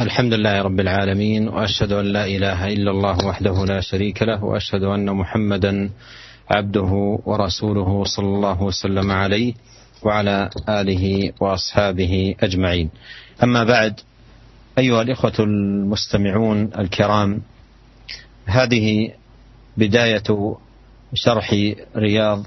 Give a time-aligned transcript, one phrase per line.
[0.00, 4.82] الحمد لله رب العالمين وأشهد أن لا إله إلا الله وحده لا شريك له وأشهد
[4.82, 5.90] أن محمدا
[6.50, 9.54] عبده ورسوله صلى الله وسلم عليه
[10.02, 12.90] وعلى آله وأصحابه أجمعين.
[13.42, 14.00] أما بعد
[14.78, 17.40] أيها الإخوة المستمعون الكرام
[18.46, 19.10] هذه
[19.76, 20.56] بداية
[21.14, 21.54] شرح
[21.96, 22.46] رياض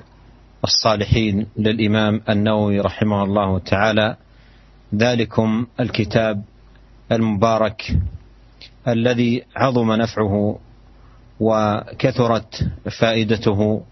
[0.64, 4.16] الصالحين للإمام النووي رحمه الله تعالى
[4.96, 6.44] ذلكم الكتاب
[7.12, 7.98] المبارك
[8.88, 10.60] الذي عظم نفعه
[11.40, 12.68] وكثرت
[13.00, 13.84] فائدته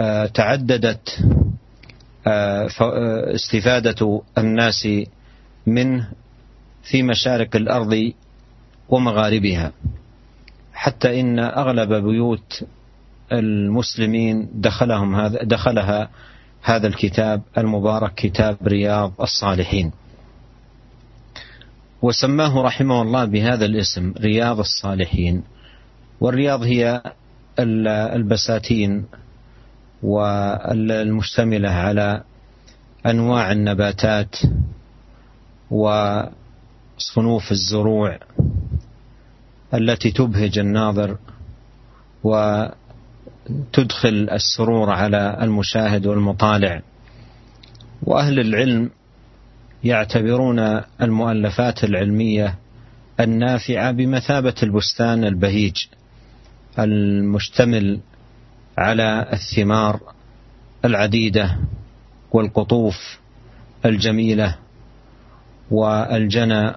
[0.00, 1.18] وتعددت
[2.26, 4.88] آه، آه، استفادة الناس
[5.66, 6.08] منه
[6.82, 8.12] في مشارق الأرض
[8.88, 9.72] ومغاربها.
[10.72, 12.64] حتى إن أغلب بيوت
[13.32, 16.08] المسلمين دخلهم هذا دخلها
[16.62, 19.92] هذا الكتاب المبارك كتاب رياض الصالحين.
[22.04, 25.42] وسماه رحمه الله بهذا الاسم رياض الصالحين.
[26.20, 27.02] والرياض هي
[27.58, 29.04] البساتين
[30.02, 32.22] والمشتملة على
[33.06, 34.36] أنواع النباتات
[35.70, 38.18] وصنوف الزروع
[39.74, 41.18] التي تبهج الناظر
[42.24, 42.74] وتدخل
[44.32, 46.82] السرور على المشاهد والمطالع.
[48.02, 48.90] وأهل العلم
[49.84, 50.58] يعتبرون
[51.02, 52.54] المؤلفات العلمية
[53.20, 55.76] النافعة بمثابة البستان البهيج
[56.78, 58.00] المشتمل
[58.78, 60.00] على الثمار
[60.84, 61.56] العديدة
[62.32, 63.18] والقطوف
[63.84, 64.56] الجميلة
[65.70, 66.72] والجنى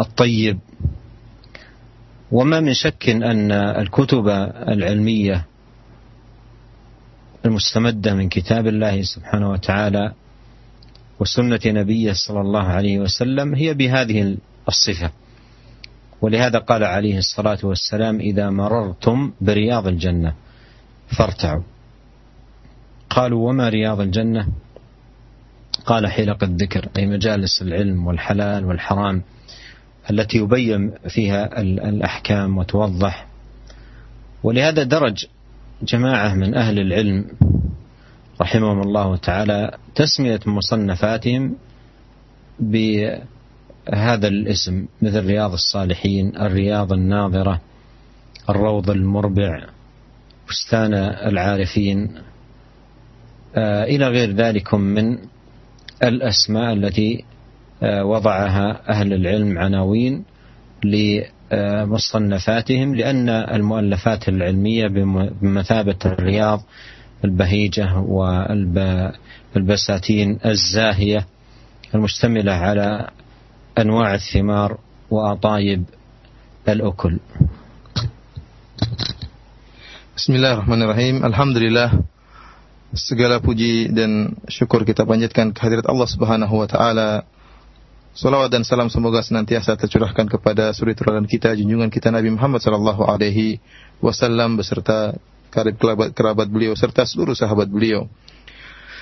[0.00, 0.58] الطيب.
[2.32, 4.28] وما من شك أن الكتب
[4.68, 5.46] العلمية
[7.44, 10.12] المستمدة من كتاب الله سبحانه وتعالى
[11.20, 14.36] وسنة نبيه صلى الله عليه وسلم هي بهذه
[14.68, 15.10] الصفة.
[16.20, 20.34] ولهذا قال عليه الصلاة والسلام إذا مررتم برياض الجنة
[21.18, 21.62] فارتعوا.
[23.10, 24.48] قالوا وما رياض الجنة؟
[25.86, 29.22] قال حلق الذكر أي مجالس العلم والحلال والحرام
[30.10, 33.26] التي يبين فيها الأحكام وتوضح.
[34.42, 35.26] ولهذا درج
[35.82, 37.26] جماعة من أهل العلم
[38.40, 41.56] رحمهم الله تعالى تسمية مصنفاتهم
[42.60, 47.60] بهذا الاسم مثل رياض الصالحين الرياض الناظرة
[48.50, 49.66] الروض المربع
[50.48, 52.14] بستان العارفين
[53.56, 55.18] آه، إلى غير ذلك من
[56.02, 57.24] الأسماء التي
[57.82, 60.24] آه، وضعها أهل العلم عناوين
[60.84, 64.86] لمصنفاتهم لأن المؤلفات العلمية
[65.42, 66.62] بمثابة الرياض
[67.24, 67.98] البهيجة
[69.54, 71.26] والبساتين الزاهية
[71.94, 73.10] المشتملة على
[73.78, 74.78] أنواع الثمار
[75.10, 75.84] وأطايب
[76.68, 77.18] الأكل
[80.20, 81.24] Bismillahirrahmanirrahim.
[81.24, 81.96] Alhamdulillah.
[82.92, 87.24] Segala puji dan syukur kita panjatkan kehadirat Allah Subhanahu wa taala.
[88.12, 93.08] Salawat dan salam semoga senantiasa tercurahkan kepada suri teladan kita junjungan kita Nabi Muhammad sallallahu
[93.08, 93.64] alaihi
[94.04, 95.16] wasallam beserta
[95.50, 98.06] kerabat, kerabat beliau serta seluruh sahabat beliau.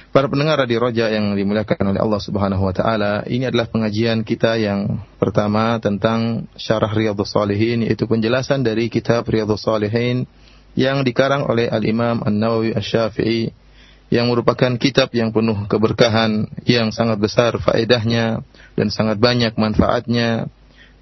[0.08, 4.56] Para pendengar Radio Roja yang dimuliakan oleh Allah Subhanahu wa taala, ini adalah pengajian kita
[4.56, 10.24] yang pertama tentang Syarah Riyadhus Shalihin yaitu penjelasan dari kitab Riyadhus Shalihin
[10.72, 13.52] yang dikarang oleh Al-Imam An-Nawawi Asy-Syafi'i
[14.08, 18.40] yang merupakan kitab yang penuh keberkahan, yang sangat besar faedahnya
[18.80, 20.48] dan sangat banyak manfaatnya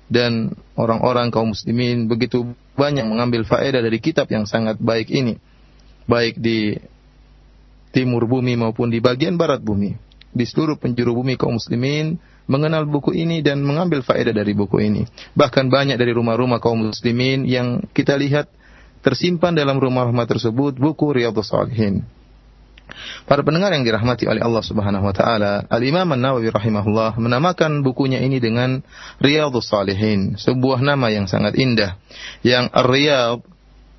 [0.07, 2.47] dan orang-orang kaum muslimin begitu
[2.79, 5.39] banyak mengambil faedah dari kitab yang sangat baik ini.
[6.07, 6.79] Baik di
[7.91, 9.99] timur bumi maupun di bagian barat bumi.
[10.37, 15.03] Di seluruh penjuru bumi kaum muslimin mengenal buku ini dan mengambil faedah dari buku ini.
[15.35, 18.47] Bahkan banyak dari rumah-rumah kaum muslimin yang kita lihat
[19.03, 22.16] tersimpan dalam rumah-rumah tersebut buku Riyadhus Shalihin
[23.27, 28.39] Para pendengar yang dirahmati oleh Allah Subhanahu wa taala, Al-Imam An-Nawawi rahimahullah menamakan bukunya ini
[28.39, 28.81] dengan
[29.19, 31.99] Riyadhus Salihin, sebuah nama yang sangat indah.
[32.47, 33.41] Yang Ar-Riyad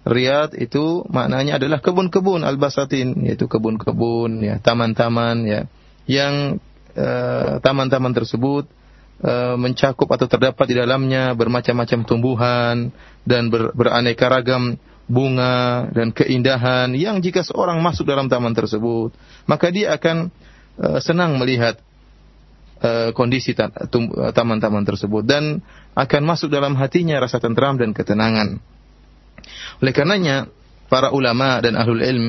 [0.08, 5.62] Riyad itu maknanya adalah kebun-kebun al-basatin, yaitu kebun-kebun ya, taman-taman ya.
[6.08, 6.64] Yang
[6.96, 8.72] eh, taman-taman tersebut
[9.24, 12.76] uh, mencakup atau terdapat di dalamnya bermacam-macam tumbuhan
[13.26, 19.16] dan ber, beraneka ragam bunga dan keindahan yang jika seorang masuk dalam taman tersebut
[19.48, 20.28] maka dia akan
[20.78, 21.80] uh, senang melihat
[22.82, 25.64] uh, kondisi eh, taman-taman tersebut dan
[25.98, 28.62] akan masuk dalam hatinya rasa tentram dan ketenangan.
[29.82, 30.50] Oleh karenanya
[30.92, 32.28] para ulama dan ahlul ilm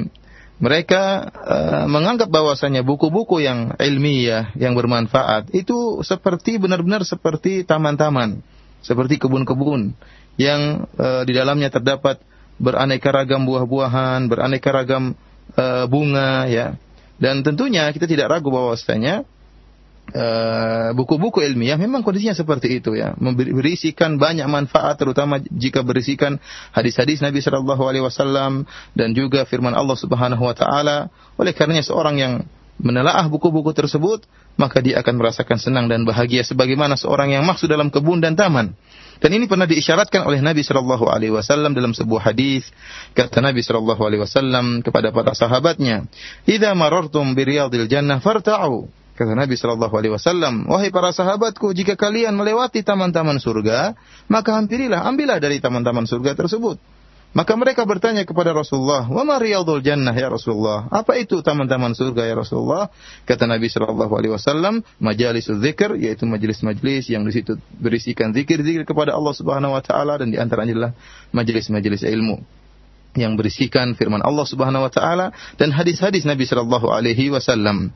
[0.59, 8.43] mereka uh, menganggap bahwasanya buku-buku yang ilmiah yang bermanfaat itu seperti benar-benar seperti taman-taman,
[8.83, 9.95] seperti kebun-kebun
[10.35, 12.19] yang uh, di dalamnya terdapat
[12.59, 15.15] beraneka ragam buah-buahan, beraneka ragam
[15.57, 16.77] uh, bunga ya.
[17.19, 19.27] Dan tentunya kita tidak ragu bahwasanya
[20.09, 26.41] Eh, buku-buku ilmiah memang kondisinya seperti itu ya, berisikan banyak manfaat terutama jika berisikan
[26.73, 28.65] hadis-hadis Nabi Shallallahu alaihi wasallam
[28.97, 31.13] dan juga firman Allah Subhanahu wa taala.
[31.37, 32.33] Oleh karenanya seorang yang
[32.81, 34.25] menelaah buku-buku tersebut,
[34.57, 38.73] maka dia akan merasakan senang dan bahagia sebagaimana seorang yang masuk dalam kebun dan taman.
[39.19, 42.71] Dan ini pernah diisyaratkan oleh Nabi Shallallahu Alaihi Wasallam dalam sebuah hadis
[43.19, 46.07] kata Nabi Shallallahu Alaihi Wasallam kepada para sahabatnya,
[46.47, 48.87] "Idza marartum bi riyadil jannah farta'u."
[49.19, 53.99] Kata Nabi Shallallahu Alaihi Wasallam, wahai para sahabatku, jika kalian melewati taman-taman surga,
[54.31, 56.79] maka hampirilah, ambillah dari taman-taman surga tersebut.
[57.37, 62.25] Maka mereka bertanya kepada Rasulullah, "Wa ma riyadul jannah ya Rasulullah?" Apa itu taman-taman surga
[62.25, 62.89] ya Rasulullah?
[63.29, 69.13] Kata Nabi sallallahu alaihi wasallam, majalisul dzikr yaitu majelis-majelis yang di situ berisikan zikir-zikir kepada
[69.13, 70.93] Allah Subhanahu wa taala dan di antaranya adalah
[71.37, 72.41] majelis-majelis ilmu
[73.17, 77.93] yang berisikan firman Allah Subhanahu wa taala dan hadis-hadis Nabi sallallahu alaihi wasallam.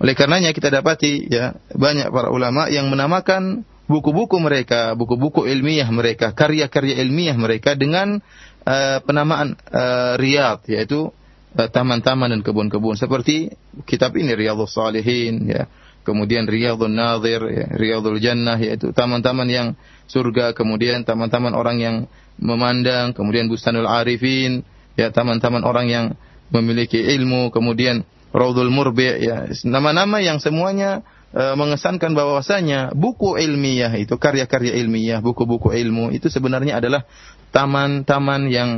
[0.00, 6.30] Oleh karenanya kita dapati ya banyak para ulama yang menamakan buku-buku mereka, buku-buku ilmiah mereka,
[6.30, 8.22] karya-karya ilmiah mereka dengan
[8.66, 11.12] uh, penamaan uh, riyad yaitu
[11.58, 12.96] uh, taman-taman dan kebun-kebun.
[12.96, 13.54] Seperti
[13.84, 15.64] kitab ini Riyadhus Salihin ya.
[16.00, 19.68] Kemudian Riyadhun Nadhir, ya, Riyadhul Jannah yaitu taman-taman yang
[20.08, 21.96] surga, kemudian taman-taman orang yang
[22.40, 24.64] memandang, kemudian Bustanul Arifin,
[24.96, 26.06] ya taman-taman orang yang
[26.48, 29.44] memiliki ilmu, kemudian Raudul Murbi, ya.
[29.68, 37.06] Nama-nama yang semuanya mengesankan bahwasanya buku ilmiah itu karya-karya ilmiah, buku-buku ilmu itu sebenarnya adalah
[37.53, 38.69] taman-taman yang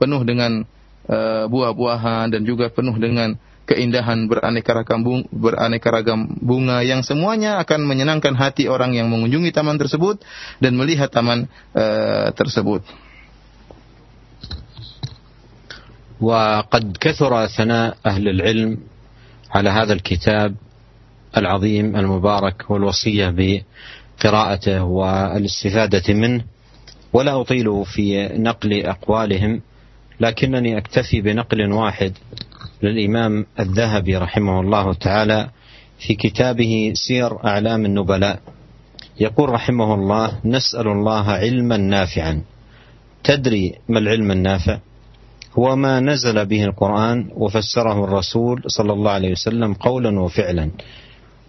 [0.00, 0.66] penuh dengan
[1.06, 7.56] e, buah-buahan dan juga penuh dengan keindahan beraneka ragam bunga, beraneka ragam bunga yang semuanya
[7.64, 10.20] akan menyenangkan hati orang yang mengunjungi taman tersebut
[10.60, 12.84] dan melihat taman uh, tersebut.
[16.24, 18.70] وقد كثر ثناء أهل العلم
[19.50, 20.54] على هذا الكتاب
[21.36, 26.44] العظيم المبارك والوصية بقراءته والاستفادة منه
[27.13, 29.61] ولا أطيل في نقل أقوالهم
[30.19, 32.13] لكنني أكتفي بنقل واحد
[32.83, 35.49] للإمام الذهبي رحمه الله تعالى
[35.99, 38.39] في كتابه سير أعلام النبلاء.
[39.19, 42.41] يقول رحمه الله نسأل الله علما نافعا.
[43.23, 44.79] تدري ما العلم النافع؟
[45.59, 50.71] هو ما نزل به القرآن وفسره الرسول صلى الله عليه وسلم قولا وفعلا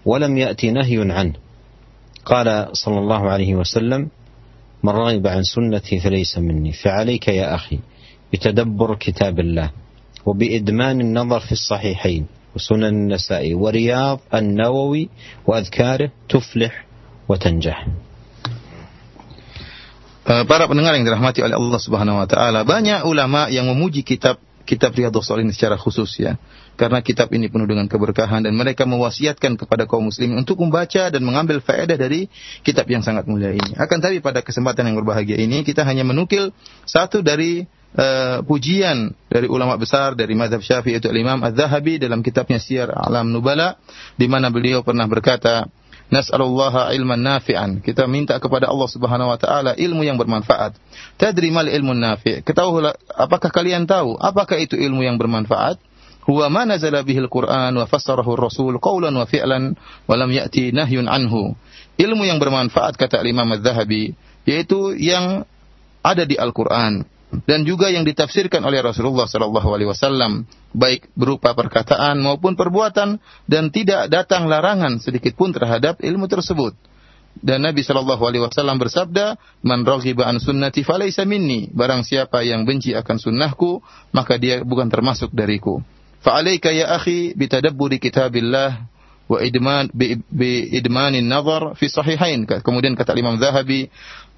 [0.05, 1.35] ولم يأتي نهي عنه.
[2.25, 4.09] قال صلى الله عليه وسلم
[4.83, 6.73] من رغب عن سنتي فليس مني.
[6.73, 7.79] فعليك يا أخي
[8.33, 9.71] بتدبر كتاب الله
[10.27, 15.09] وبإدمان النظر في الصحيحين وسنن النسائي ورياض النووي
[15.47, 16.85] وأذكاره تفلح
[17.29, 17.79] وتنجح.
[20.21, 24.39] Eh, para pendengar yang dirahmati oleh Allah Subhanahu wa taala, banyak ulama yang memuji kitab
[24.71, 26.39] kitab Riyadhus Shalihin secara khusus ya.
[26.79, 31.23] Karena kitab ini penuh dengan keberkahan dan mereka mewasiatkan kepada kaum muslimin untuk membaca dan
[31.27, 32.31] mengambil faedah dari
[32.63, 33.75] kitab yang sangat mulia ini.
[33.75, 36.55] Akan tapi pada kesempatan yang berbahagia ini kita hanya menukil
[36.87, 37.67] satu dari
[37.99, 43.35] uh, pujian dari ulama besar dari mazhab Syafi'i itu Imam Az-Zahabi dalam kitabnya Syiar Alam
[43.35, 43.75] Nubala
[44.15, 45.67] di mana beliau pernah berkata
[46.11, 47.79] Nas'alullaha ilman nafi'an.
[47.79, 50.75] Kita minta kepada Allah Subhanahu wa taala ilmu yang bermanfaat.
[51.15, 52.43] Tadri mal ilmu nafi'?
[52.43, 55.79] Ketahuilah apakah kalian tahu apakah itu ilmu yang bermanfaat?
[56.27, 61.07] Huwa ma nazala bihil Qur'an wa fassarahu Rasul qawlan wa fi'lan wa lam ya'ti nahyun
[61.07, 61.55] anhu.
[61.95, 64.19] Ilmu yang bermanfaat kata Imam Az-Zahabi
[64.51, 65.47] yaitu yang
[66.03, 72.19] ada di Al-Qur'an dan juga yang ditafsirkan oleh Rasulullah sallallahu alaihi wasallam baik berupa perkataan
[72.19, 76.75] maupun perbuatan dan tidak datang larangan sedikit pun terhadap ilmu tersebut.
[77.31, 82.67] Dan Nabi Shallallahu Alaihi Wasallam bersabda, "Man raghiba an sunnati falaysa minni." Barang siapa yang
[82.67, 83.79] benci akan sunnahku,
[84.11, 85.79] maka dia bukan termasuk dariku.
[86.27, 88.83] Fa'alaika ya akhi bitadabburi kitabillah
[89.31, 92.51] wa idman bi idmanin nazar fi sahihain.
[92.51, 93.89] Kemudian kata Imam Zahabi,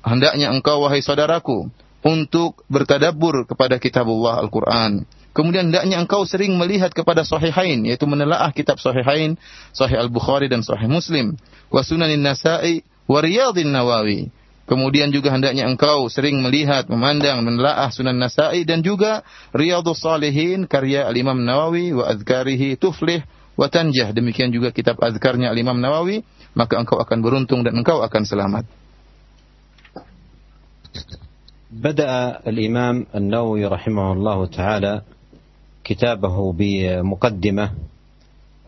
[0.04, 1.72] hendaknya engkau wahai saudaraku
[2.02, 5.06] untuk bertadabbur kepada kitabullah Al-Quran.
[5.32, 9.40] Kemudian hendaknya engkau sering melihat kepada sahihain, yaitu menelaah kitab sahihain,
[9.73, 11.40] sahih Al-Bukhari dan sahih Muslim,
[11.73, 14.28] wa sunanin nasa'i, wa nawawi.
[14.62, 19.25] Kemudian juga hendaknya engkau sering melihat, memandang, menelaah sunan nasa'i dan juga
[19.56, 23.26] riyadhus salihin, karya Al-Imam Nawawi, wa azkarihi tuflih,
[23.59, 24.14] wa tanjah.
[24.14, 26.23] Demikian juga kitab azkarnya Al-Imam Nawawi,
[26.54, 28.64] maka engkau akan beruntung dan engkau akan selamat.
[31.73, 35.02] بدأ الإمام النووي رحمه الله تعالى
[35.85, 37.71] كتابه بمقدمة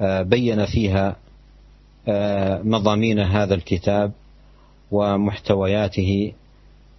[0.01, 1.17] بين فيها
[2.65, 4.13] مضامين هذا الكتاب
[4.91, 6.33] ومحتوياته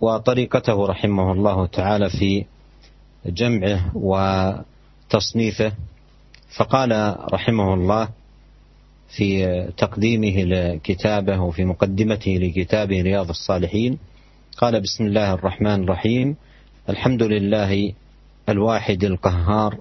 [0.02, 2.46] وطريقته رحمه الله تعالى في
[3.26, 5.72] جمعه وتصنيفه.
[6.58, 8.10] فقال رحمه الله
[9.18, 9.46] في
[9.78, 13.98] تقديمه لكتابه وفي مقدمته لكتابه رياض الصالحين
[14.58, 16.36] قال بسم الله الرحمن الرحيم.
[16.90, 17.94] الحمد لله
[18.50, 19.78] الواحد القهار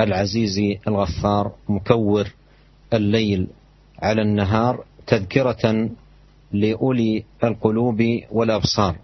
[0.00, 2.26] العزيز الغفار مكور
[2.92, 3.46] الليل
[4.02, 5.90] على النهار تذكرة
[6.52, 8.96] لأولي القلوب والأبصار.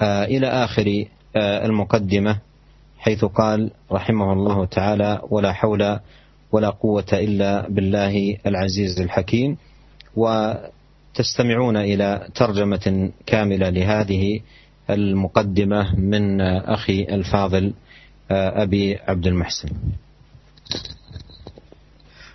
[0.00, 1.04] آه إلى آخر
[1.36, 2.38] آه المقدمة
[2.98, 5.98] حيث قال رحمه الله تعالى ولا حول
[6.52, 9.56] ولا قوة إلا بالله العزيز الحكيم
[11.19, 14.39] وتستمعون إلى ترجمة كاملة لهذه
[14.89, 17.73] المقدمة من أخي الفاضل
[18.31, 19.69] أبي عبد المحسن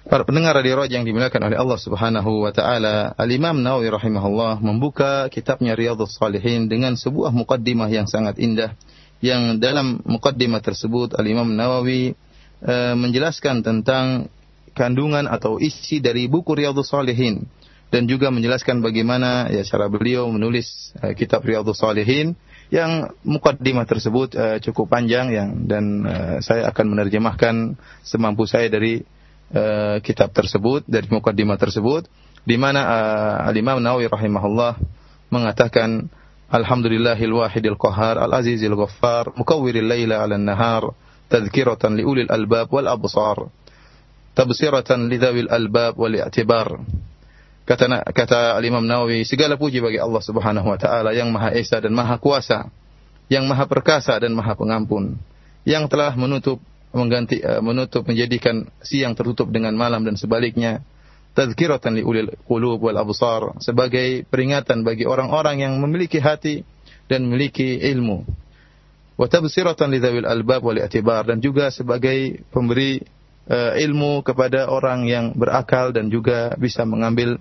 [0.04, 5.32] Para pendengar radio Raja yang dimuliakan oleh Allah Subhanahu wa taala, Al-Imam Nawawi rahimahullah membuka
[5.32, 8.76] kitabnya Riyadhus Shalihin dengan sebuah mukaddimah yang sangat indah
[9.24, 12.12] yang dalam mukaddimah tersebut Al-Imam Nawawi
[12.60, 14.28] e, menjelaskan tentang
[14.76, 17.48] kandungan atau isi dari buku Riyadhus Shalihin
[17.89, 22.37] dan juga menjelaskan bagaimana ya cara beliau menulis e, kitab Riyadhus Shalihin
[22.69, 26.15] yang mukaddimah tersebut e, cukup panjang yang dan e,
[26.45, 27.73] saya akan menerjemahkan
[28.05, 29.01] semampu saya dari
[29.53, 32.05] uh, kitab tersebut dari mukaddimah tersebut
[32.45, 34.79] di mana uh, Al-Imam Nawawi rahimahullah
[35.29, 36.09] mengatakan
[36.49, 40.83] Alhamdulillahil wahidil qahar al-azizil ghaffar mukawwiril laila 'alan nahar
[41.29, 43.53] tadhkiratan li ulil albab wal absar
[44.33, 46.81] tabsiratan lidawil albab wal i'tibar
[47.69, 51.93] kata kata Al-Imam Nawawi segala puji bagi Allah Subhanahu wa taala yang Maha Esa dan
[51.93, 52.73] Maha Kuasa
[53.29, 55.21] yang Maha Perkasa dan Maha Pengampun
[55.69, 56.57] yang telah menutup
[56.89, 60.81] mengganti uh, menutup menjadikan siang tertutup dengan malam dan sebaliknya
[61.37, 66.65] tazkiratan li ulil qulub wal absar sebagai peringatan bagi orang-orang yang memiliki hati
[67.05, 68.25] dan memiliki ilmu.
[69.13, 72.97] Wa tabsiratan li dzawil albab wal i'tibar dan juga sebagai pemberi
[73.45, 77.37] uh, ilmu kepada orang yang berakal dan juga bisa mengambil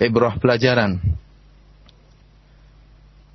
[0.00, 0.98] ibrah pelajaran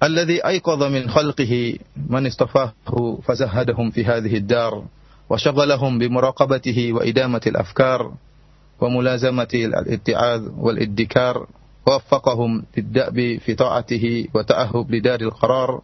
[0.02, 1.80] alladhi ayqadha min khalqihi
[2.10, 4.84] man istafahu fazahadahum fi hadhihi ad-dar
[5.30, 8.14] وشغلهم بمراقبته وإدامة الأفكار
[8.82, 11.48] وملازمة الاتعاذ والادكار
[11.88, 15.82] ووفقهم للدأب في طاعته وتأهب لدار القرار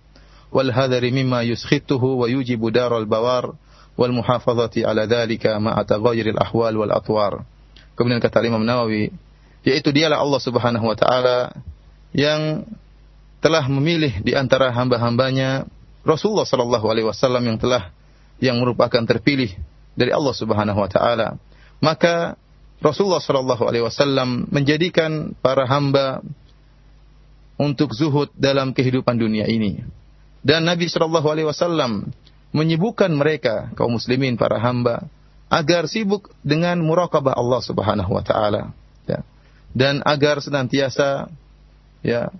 [0.51, 3.53] والهذر مما يسخطه ويوجب دار البوار
[3.97, 7.41] والمحافظة على ذلك مع تغير الأحوال والأطوار.
[7.97, 9.11] Kemudian kata Imam Nawawi
[9.61, 11.53] yaitu dialah Allah Subhanahu wa taala
[12.11, 12.65] yang
[13.41, 15.65] telah memilih di antara hamba-hambanya
[16.05, 17.93] Rasulullah sallallahu alaihi wasallam yang telah
[18.41, 19.53] yang merupakan terpilih
[19.93, 21.37] dari Allah Subhanahu wa taala.
[21.81, 22.37] Maka
[22.81, 26.25] Rasulullah sallallahu alaihi wasallam menjadikan para hamba
[27.61, 29.85] untuk zuhud dalam kehidupan dunia ini.
[30.41, 32.09] Dan Nabi sallallahu alaihi wasallam
[32.49, 35.05] menyibukkan mereka kaum muslimin para hamba
[35.53, 38.73] agar sibuk dengan muraqabah Allah Subhanahu wa taala
[39.05, 39.21] ya.
[39.71, 41.31] Dan agar senantiasa
[42.03, 42.31] ya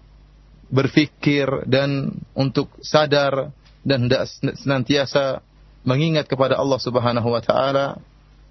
[0.72, 3.52] berfikir dan untuk sadar
[3.84, 4.08] dan
[4.56, 5.44] senantiasa
[5.84, 7.98] mengingat kepada Allah Subhanahu wa taala,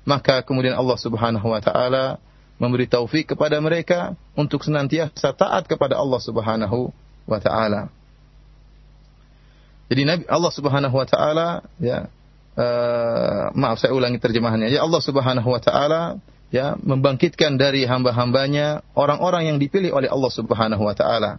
[0.05, 2.19] maka kemudian Allah Subhanahu wa taala
[2.61, 6.93] memberi taufik kepada mereka untuk senantiasa taat kepada Allah Subhanahu
[7.25, 7.89] wa taala.
[9.91, 11.49] Jadi Nabi Allah Subhanahu wa taala
[11.81, 12.07] ya
[12.55, 14.69] uh, maaf saya ulangi terjemahannya.
[14.71, 20.83] Ya Allah Subhanahu wa taala ya membangkitkan dari hamba-hambanya orang-orang yang dipilih oleh Allah Subhanahu
[20.83, 21.39] wa taala.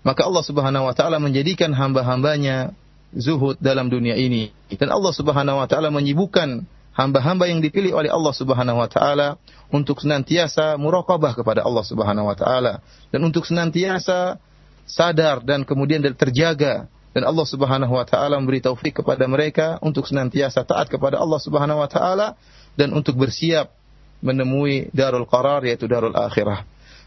[0.00, 2.72] Maka Allah Subhanahu wa taala menjadikan hamba-hambanya
[3.12, 4.50] zuhud dalam dunia ini.
[4.72, 6.64] Dan Allah Subhanahu wa taala menyibukkan
[6.96, 9.36] hamba-hamba yang dipilih oleh Allah Subhanahu wa taala
[9.68, 12.80] untuk senantiasa muraqabah kepada Allah Subhanahu wa taala
[13.12, 14.40] dan untuk senantiasa
[14.88, 20.64] sadar dan kemudian terjaga dan Allah Subhanahu wa taala memberi taufik kepada mereka untuk senantiasa
[20.64, 22.32] taat kepada Allah Subhanahu wa taala
[22.80, 23.75] dan untuk bersiap
[24.20, 26.64] menemui darul qarar yaitu darul akhirah.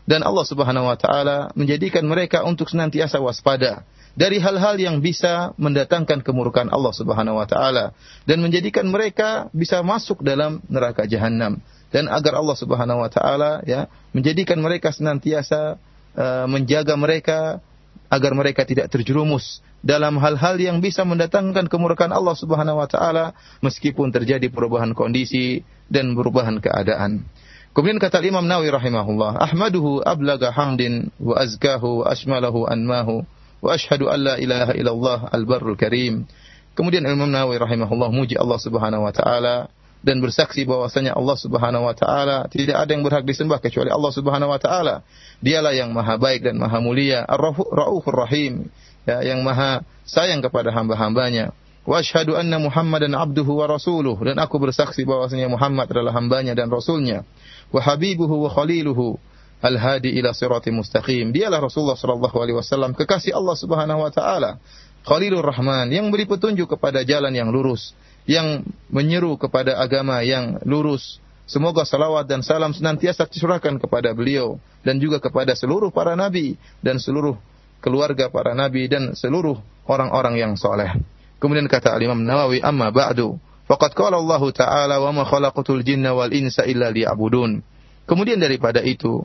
[0.10, 3.86] Dan Allah Subhanahu wa taala menjadikan mereka untuk senantiasa waspada
[4.18, 7.94] dari hal-hal yang bisa mendatangkan kemurkaan Allah Subhanahu wa taala
[8.26, 11.62] dan menjadikan mereka bisa masuk dalam neraka jahanam
[11.94, 15.78] dan agar Allah Subhanahu wa taala ya menjadikan mereka senantiasa
[16.18, 17.62] uh, menjaga mereka
[18.10, 24.12] agar mereka tidak terjerumus dalam hal-hal yang bisa mendatangkan kemurkaan Allah Subhanahu wa taala meskipun
[24.12, 27.26] terjadi perubahan kondisi dan perubahan keadaan.
[27.74, 33.22] Kemudian kata Imam Nawawi rahimahullah, ahmaduhu ablaga hamdin wa azkahu ashmalahu anmahu
[33.62, 36.26] wa ashhadu an la ilaha illallah al-barrul karim.
[36.74, 39.70] Kemudian Imam Nawawi rahimahullah muji Allah Subhanahu wa taala
[40.00, 44.50] dan bersaksi bahwasanya Allah Subhanahu wa taala tidak ada yang berhak disembah kecuali Allah Subhanahu
[44.50, 45.04] wa taala.
[45.44, 48.72] Dialah yang maha baik dan maha mulia, Ar-Raufur Rahim,
[49.04, 51.52] ya, yang maha sayang kepada hamba-hambanya.
[51.88, 56.68] Wa asyhadu anna Muhammadan abduhu wa rasuluh dan aku bersaksi bahwasanya Muhammad adalah hambanya dan
[56.68, 57.24] rasulnya.
[57.72, 59.18] Wa habibuhu wa khaliluhu
[59.64, 61.32] al-hadi ila sirati mustaqim.
[61.36, 64.60] Dialah Rasulullah sallallahu alaihi wasallam kekasih Allah Subhanahu wa taala.
[65.08, 67.96] Khalilur Rahman yang beri petunjuk kepada jalan yang lurus
[68.30, 68.62] yang
[68.94, 71.18] menyeru kepada agama yang lurus.
[71.50, 77.02] Semoga salawat dan salam senantiasa dicurahkan kepada beliau dan juga kepada seluruh para nabi dan
[77.02, 77.34] seluruh
[77.82, 79.58] keluarga para nabi dan seluruh
[79.90, 80.94] orang-orang yang soleh.
[81.40, 83.40] Kemudian kata Imam Nawawi, amma ba'du.
[83.66, 87.64] Faqad qala Allah Ta'ala wa ma khalaqatul jinna wal insa illa liya'budun.
[88.10, 89.22] Kemudian daripada itu,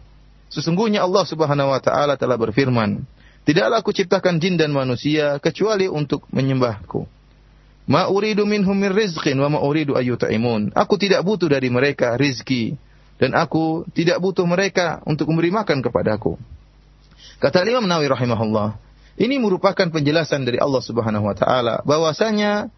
[0.52, 3.00] sesungguhnya Allah Subhanahu wa taala telah berfirman,
[3.48, 7.08] "Tidaklah aku ciptakan jin dan manusia kecuali untuk menyembahku."
[7.88, 10.76] Ma uridu minhum min rizqin wa ma uridu ayyutaimun.
[10.76, 12.76] Aku tidak butuh dari mereka rizki
[13.16, 16.36] dan aku tidak butuh mereka untuk memberi makan kepadaku.
[17.40, 18.76] Kata Imam Nawawi rahimahullah,
[19.14, 22.70] ini merupakan penjelasan dari Allah Subhanahu wa taala bahwasanya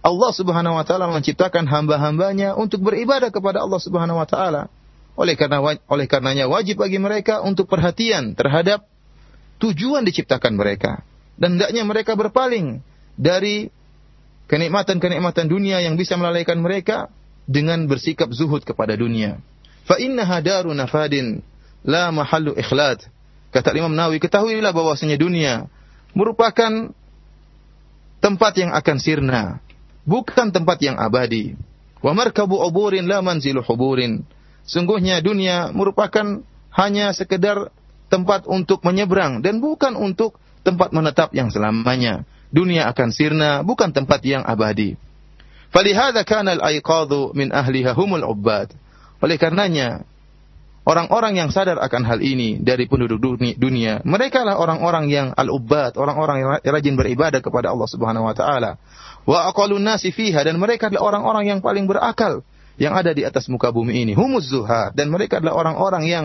[0.00, 4.72] Allah Subhanahu wa taala menciptakan hamba-hambanya untuk beribadah kepada Allah Subhanahu wa taala.
[5.16, 8.84] Oleh karena oleh karenanya wajib bagi mereka untuk perhatian terhadap
[9.58, 11.00] tujuan diciptakan mereka
[11.40, 12.84] dan hendaknya mereka berpaling
[13.16, 13.72] dari
[14.48, 17.08] kenikmatan-kenikmatan dunia yang bisa melalaikan mereka
[17.48, 19.40] dengan bersikap zuhud kepada dunia.
[19.88, 21.40] Fa inna hadaru nafadin
[21.86, 22.52] la mahallu.
[23.56, 25.64] Kata Imam Nawawi, ketahuilah bahwasanya dunia
[26.12, 26.92] merupakan
[28.20, 29.64] tempat yang akan sirna,
[30.04, 31.56] bukan tempat yang abadi.
[32.04, 34.28] Wa markabu uburin la manzilu huburin.
[34.68, 36.44] Sungguhnya dunia merupakan
[36.76, 37.72] hanya sekedar
[38.12, 44.20] tempat untuk menyeberang dan bukan untuk tempat menetap yang selamanya dunia akan sirna, bukan tempat
[44.20, 45.00] yang abadi.
[45.72, 48.70] Falihada kana al-aiqadhu min ahliha humul ubbad.
[49.24, 50.04] Oleh karenanya,
[50.86, 53.18] orang-orang yang sadar akan hal ini dari penduduk
[53.58, 58.78] dunia, mereka lah orang-orang yang al-ubbat, orang-orang yang rajin beribadah kepada Allah Subhanahu wa taala.
[59.26, 62.46] Wa aqalun nasi fiha dan mereka adalah orang-orang yang paling berakal
[62.78, 64.12] yang ada di atas muka bumi ini.
[64.14, 66.24] Humuzuha dan mereka adalah orang-orang yang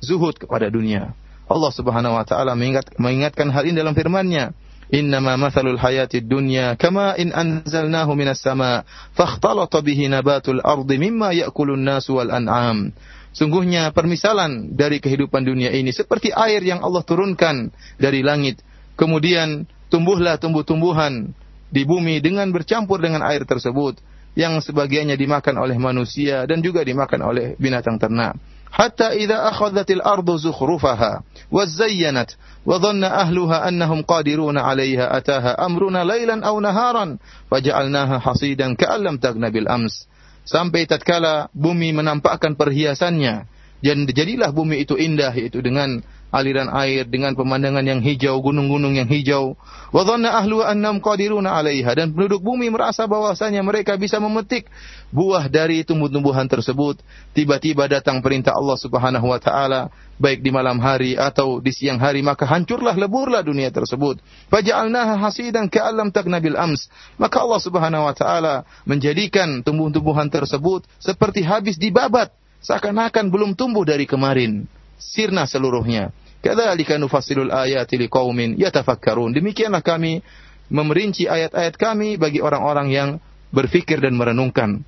[0.00, 1.12] zuhud kepada dunia.
[1.44, 4.56] Allah Subhanahu wa taala mengingat, mengingatkan hal ini dalam firman-Nya.
[4.88, 11.84] Innama mathalul hayatid dunya kama in anzalnahu minas sama fakhtalata bihi nabatul ardi mimma ya'kulun
[11.84, 12.96] nasu wal an'am
[13.32, 18.60] Sungguhnya permisalan dari kehidupan dunia ini seperti air yang Allah turunkan dari langit.
[18.98, 21.30] Kemudian tumbuhlah tumbuh-tumbuhan
[21.68, 24.00] di bumi dengan bercampur dengan air tersebut
[24.38, 28.38] yang sebagiannya dimakan oleh manusia dan juga dimakan oleh binatang ternak.
[28.68, 32.36] Hatta idza akhadhatil ardu zukhrufaha wa zayyanat
[32.68, 37.16] wa dhanna ahluha annahum qadiruna 'alayha ataha amruna laylan au naharan
[37.48, 40.04] faja'alnaha hasidan ka'allam tagna bil ams
[40.48, 43.44] sampai tatkala bumi menampakkan perhiasannya
[43.84, 49.08] dan jadilah bumi itu indah yaitu dengan aliran air dengan pemandangan yang hijau, gunung-gunung yang
[49.08, 49.56] hijau.
[49.88, 54.68] Wa dhanna ahlu annam qadiruna 'alaiha dan penduduk bumi merasa bahwasanya mereka bisa memetik
[55.08, 57.00] buah dari tumbuh-tumbuhan tersebut.
[57.32, 59.88] Tiba-tiba datang perintah Allah Subhanahu wa taala
[60.20, 64.20] baik di malam hari atau di siang hari maka hancurlah leburlah dunia tersebut.
[64.52, 66.92] Faja'alnaha hasidan ka'allam tagnabil ams.
[67.16, 72.28] Maka Allah Subhanahu wa taala menjadikan tumbuh-tumbuhan tersebut seperti habis dibabat
[72.60, 76.10] seakan-akan belum tumbuh dari kemarin sirna seluruhnya.
[76.38, 79.34] Kadzalika nufassilul ayati liqaumin yatafakkarun.
[79.34, 80.22] Demikianlah kami
[80.70, 83.08] memerinci ayat-ayat kami bagi orang-orang yang
[83.50, 84.84] berfikir dan merenungkan.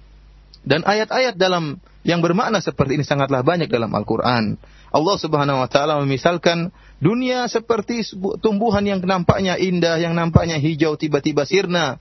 [0.61, 4.61] Dan ayat-ayat dalam yang bermakna seperti ini sangatlah banyak dalam Al-Qur'an.
[4.91, 8.05] Allah Subhanahu wa taala memisalkan dunia seperti
[8.43, 11.97] tumbuhan yang nampaknya indah, yang nampaknya hijau tiba-tiba sirna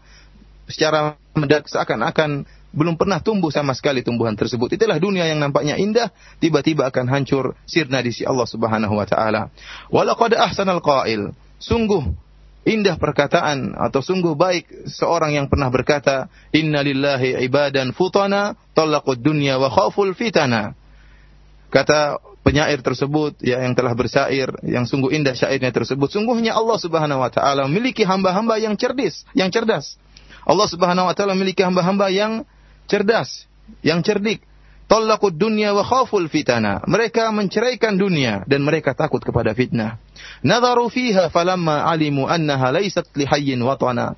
[0.67, 4.77] secara mendadak seakan-akan belum pernah tumbuh sama sekali tumbuhan tersebut.
[4.77, 9.49] Itulah dunia yang nampaknya indah, tiba-tiba akan hancur sirna di sisi Allah Subhanahu wa taala.
[9.89, 11.34] Walaqad ahsanal qail.
[11.60, 12.05] Sungguh
[12.69, 19.58] indah perkataan atau sungguh baik seorang yang pernah berkata, "Inna lillahi ibadan futana talaqud dunya
[19.58, 20.77] wa khaful fitana."
[21.69, 27.21] Kata penyair tersebut ya yang telah bersair yang sungguh indah syairnya tersebut sungguhnya Allah Subhanahu
[27.21, 29.99] wa taala memiliki hamba-hamba yang cerdas yang cerdas
[30.47, 32.47] Allah Subhanahu wa taala memiliki hamba-hamba yang
[32.89, 33.45] cerdas,
[33.86, 34.41] yang cerdik.
[34.89, 35.86] Tallaqud dunya wa
[36.25, 36.82] fitana.
[36.89, 40.02] Mereka menceraikan dunia dan mereka takut kepada fitnah.
[40.41, 44.17] Nadharu fiha falamma alimu annaha laysat lihayyin watana.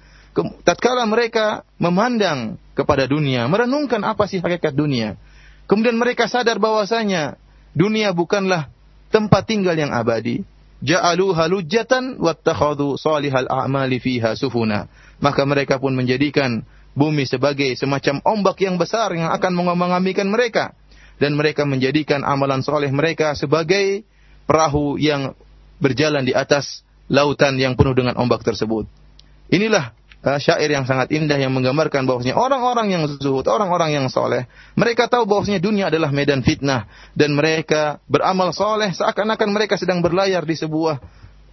[0.63, 5.19] Tatkala mereka memandang kepada dunia, merenungkan apa sih hakikat dunia.
[5.67, 7.36] Kemudian mereka sadar bahwasanya
[7.75, 8.71] dunia bukanlah
[9.12, 10.47] tempat tinggal yang abadi.
[10.81, 14.88] Ja'aluha lujjatan wattakhadhu salihal a'mali fiha sufuna.
[15.19, 20.75] Maka mereka pun menjadikan bumi sebagai semacam ombak yang besar yang akan mengambikan mereka
[21.21, 24.04] dan mereka menjadikan amalan soleh mereka sebagai
[24.49, 25.38] perahu yang
[25.77, 28.89] berjalan di atas lautan yang penuh dengan ombak tersebut.
[29.51, 29.91] Inilah
[30.23, 35.12] uh, syair yang sangat indah yang menggambarkan bahwasanya orang-orang yang zuhud, orang-orang yang soleh, mereka
[35.12, 40.56] tahu bahwasanya dunia adalah medan fitnah dan mereka beramal soleh seakan-akan mereka sedang berlayar di
[40.56, 41.01] sebuah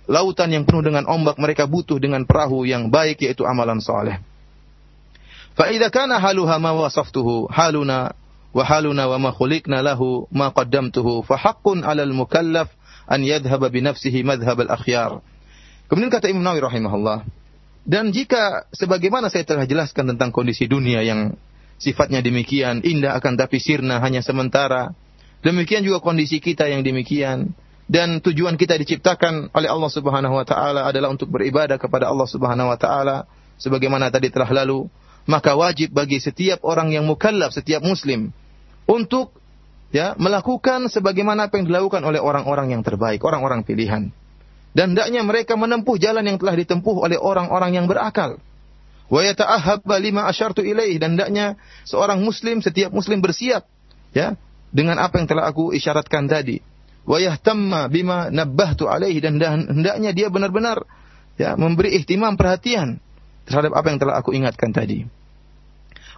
[0.08, 1.36] lautan yang penuh dengan ombak.
[1.40, 4.20] Mereka butuh dengan perahu yang baik yaitu amalan soleh.
[5.58, 8.12] فإذا كان حالها ما وصفته حالنا
[8.54, 10.00] وحالنا وما haluna له
[10.32, 12.68] ما قدمته فحق على المكلف
[13.12, 15.20] أن يذهب 'alal mukallaf an yadhhaba.
[15.88, 17.24] Kemudian kata Imam Nawawi rahimahullah,
[17.88, 21.32] dan jika sebagaimana saya telah jelaskan tentang kondisi dunia yang
[21.80, 24.92] sifatnya demikian, indah akan tapi sirna hanya sementara.
[25.40, 27.56] Demikian juga kondisi kita yang demikian
[27.88, 32.68] dan tujuan kita diciptakan oleh Allah Subhanahu wa taala adalah untuk beribadah kepada Allah Subhanahu
[32.68, 33.24] wa taala
[33.56, 34.90] sebagaimana tadi telah lalu
[35.28, 38.32] maka wajib bagi setiap orang yang mukallaf, setiap muslim
[38.88, 39.36] untuk
[39.92, 44.08] ya melakukan sebagaimana apa yang dilakukan oleh orang-orang yang terbaik, orang-orang pilihan.
[44.72, 48.40] Dan hendaknya mereka menempuh jalan yang telah ditempuh oleh orang-orang yang berakal.
[49.08, 53.64] Wa yata'ahabba lima asyartu ilaih dan hendaknya seorang muslim setiap muslim bersiap
[54.12, 54.36] ya
[54.72, 56.60] dengan apa yang telah aku isyaratkan tadi.
[57.08, 60.84] Wa yahtamma bima nabbahtu alaihi dan hendaknya dia benar-benar
[61.40, 63.00] ya memberi ihtimam perhatian
[63.48, 65.17] terhadap apa yang telah aku ingatkan tadi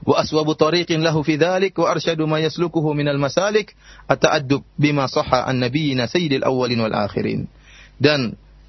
[0.04, 3.76] wa aswabu tariqin lahu fi dhalik wa arsyadu ma yaslukuhu minal masalik
[4.08, 6.08] ata'addub bima sahha an nabiyina
[8.00, 8.20] dan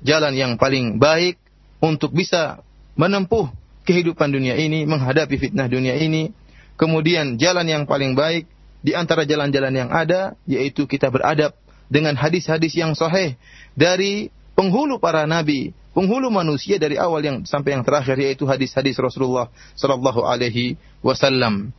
[0.03, 1.39] jalan yang paling baik
[1.79, 2.59] untuk bisa
[2.99, 3.47] menempuh
[3.87, 6.35] kehidupan dunia ini menghadapi fitnah dunia ini
[6.75, 8.45] kemudian jalan yang paling baik
[8.81, 11.55] di antara jalan-jalan yang ada yaitu kita beradab
[11.87, 13.37] dengan hadis-hadis yang sahih
[13.77, 19.51] dari penghulu para nabi penghulu manusia dari awal yang sampai yang terakhir yaitu hadis-hadis Rasulullah
[19.75, 21.75] sallallahu alaihi wasallam.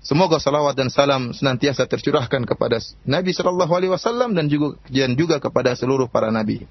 [0.00, 5.36] Semoga salawat dan salam senantiasa tercurahkan kepada Nabi sallallahu alaihi wasallam dan juga dan juga
[5.36, 6.64] kepada seluruh para nabi.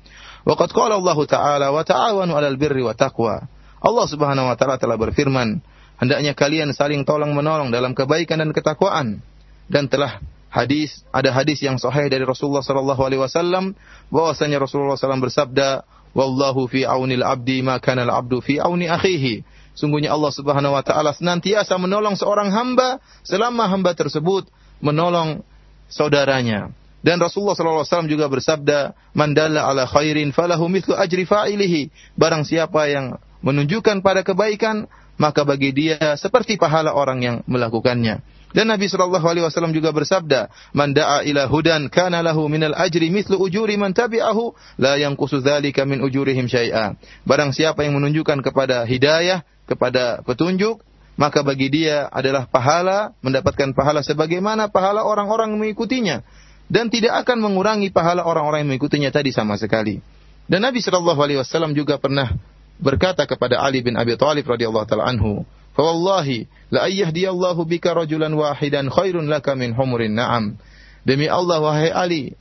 [0.49, 3.45] Waqad qala Allah taala wa ta'awanu 'alal birri wa taqwa.
[3.79, 5.61] Allah Subhanahu wa taala telah berfirman,
[6.01, 9.21] hendaknya kalian saling tolong menolong dalam kebaikan dan ketakwaan
[9.69, 10.17] dan telah
[10.49, 13.77] hadis ada hadis yang sahih dari Rasulullah sallallahu alaihi wasallam
[14.09, 15.85] bahwasanya Rasulullah SAW bersabda
[16.17, 19.45] Wallahu fi aunil abdi ma kana al abdu fi auni akhihi.
[19.77, 24.49] Sungguhnya Allah Subhanahu wa taala senantiasa menolong seorang hamba selama hamba tersebut
[24.83, 25.45] menolong
[25.87, 26.73] saudaranya.
[26.99, 31.87] Dan Rasulullah SAW juga bersabda, "Man dalla ala khairin falahu mithlu ajri fa'ilihi."
[32.19, 38.19] Barang siapa yang menunjukkan pada kebaikan, maka bagi dia seperti pahala orang yang melakukannya.
[38.49, 43.13] Dan Nabi Shallallahu Alaihi Wasallam juga bersabda, "Man da'a ila hudan kana lahu minal ajri
[43.13, 46.97] mithlu ujuri man tabi'ahu la yanqusu dzalika min ujurihim syai'a."
[47.29, 50.81] Barang siapa yang menunjukkan kepada hidayah, kepada petunjuk,
[51.13, 56.25] maka bagi dia adalah pahala, mendapatkan pahala sebagaimana pahala orang-orang mengikutinya
[56.71, 60.01] dan tidak akan mengurangi pahala orang-orang yang mengikutinya tadi sama sekali.
[60.49, 62.33] Dan Nabi Shallallahu Alaihi Wasallam juga pernah
[62.79, 65.43] berkata kepada Ali bin Abi Thalib radhiyallahu taala anhu,
[65.79, 70.59] Fawallahi la ayyahdiyallahu bika rajulan wahidan khairun laka min humurin na'am.
[71.07, 72.35] Demi Allah wahai Ali,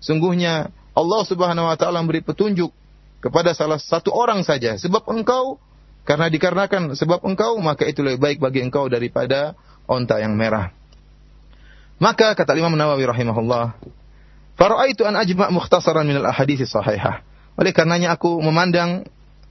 [0.00, 2.72] sungguhnya Allah Subhanahu wa taala memberi petunjuk
[3.20, 5.60] kepada salah satu orang saja sebab engkau
[6.08, 9.52] karena dikarenakan sebab engkau maka itu lebih baik bagi engkau daripada
[9.84, 10.72] onta yang merah.
[12.00, 13.76] Maka kata Imam Nawawi rahimahullah,
[14.56, 17.20] "Fara'aitu an ajma' mukhtasaran min al-ahadits sahihah."
[17.60, 19.04] Oleh karenanya aku memandang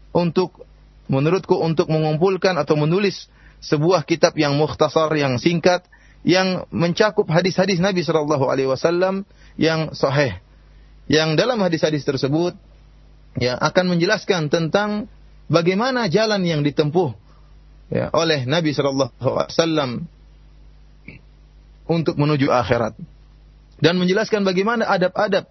[0.10, 0.67] untuk
[1.08, 3.32] menurutku untuk mengumpulkan atau menulis
[3.64, 5.88] sebuah kitab yang mukhtasar, yang singkat,
[6.28, 9.24] yang mencakup hadis-hadis Nabi Shallallahu Alaihi Wasallam
[9.56, 10.38] yang sahih.
[11.08, 12.54] Yang dalam hadis-hadis tersebut
[13.40, 15.08] ya akan menjelaskan tentang
[15.48, 17.16] bagaimana jalan yang ditempuh
[17.90, 19.92] ya, oleh Nabi Shallallahu Alaihi Wasallam
[21.88, 23.00] untuk menuju akhirat
[23.80, 25.48] dan menjelaskan bagaimana adab-adab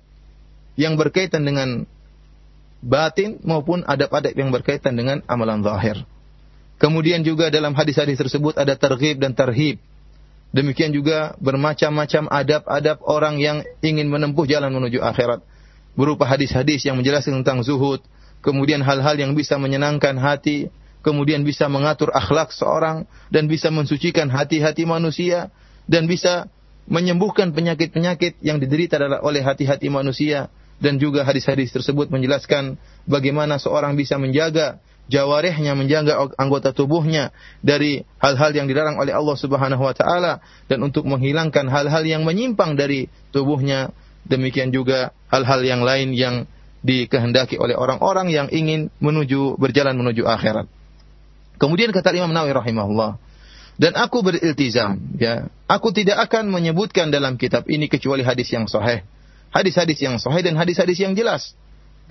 [0.76, 1.88] yang berkaitan dengan
[2.84, 6.04] batin maupun adab-adab yang berkaitan dengan amalan zahir.
[6.76, 9.80] Kemudian juga dalam hadis-hadis tersebut ada terghib dan tarhib.
[10.52, 15.40] Demikian juga bermacam-macam adab-adab orang yang ingin menempuh jalan menuju akhirat.
[15.96, 18.04] Berupa hadis-hadis yang menjelaskan tentang zuhud,
[18.44, 20.68] kemudian hal-hal yang bisa menyenangkan hati,
[21.00, 25.48] kemudian bisa mengatur akhlak seorang dan bisa mensucikan hati-hati manusia
[25.88, 26.52] dan bisa
[26.86, 32.76] menyembuhkan penyakit-penyakit yang diderita oleh hati-hati manusia dan juga hadis-hadis tersebut menjelaskan
[33.08, 37.30] bagaimana seorang bisa menjaga jawarihnya, menjaga anggota tubuhnya
[37.62, 42.74] dari hal-hal yang dilarang oleh Allah Subhanahu wa taala dan untuk menghilangkan hal-hal yang menyimpang
[42.74, 43.94] dari tubuhnya.
[44.26, 46.50] Demikian juga hal-hal yang lain yang
[46.82, 50.66] dikehendaki oleh orang-orang yang ingin menuju berjalan menuju akhirat.
[51.62, 53.16] Kemudian kata Imam Nawawi rahimahullah,
[53.76, 55.52] Dan aku beriltizam, ya.
[55.68, 59.04] Aku tidak akan menyebutkan dalam kitab ini kecuali hadis yang sahih.
[59.56, 61.56] Hadis-hadis yang sahih dan hadis-hadis yang jelas.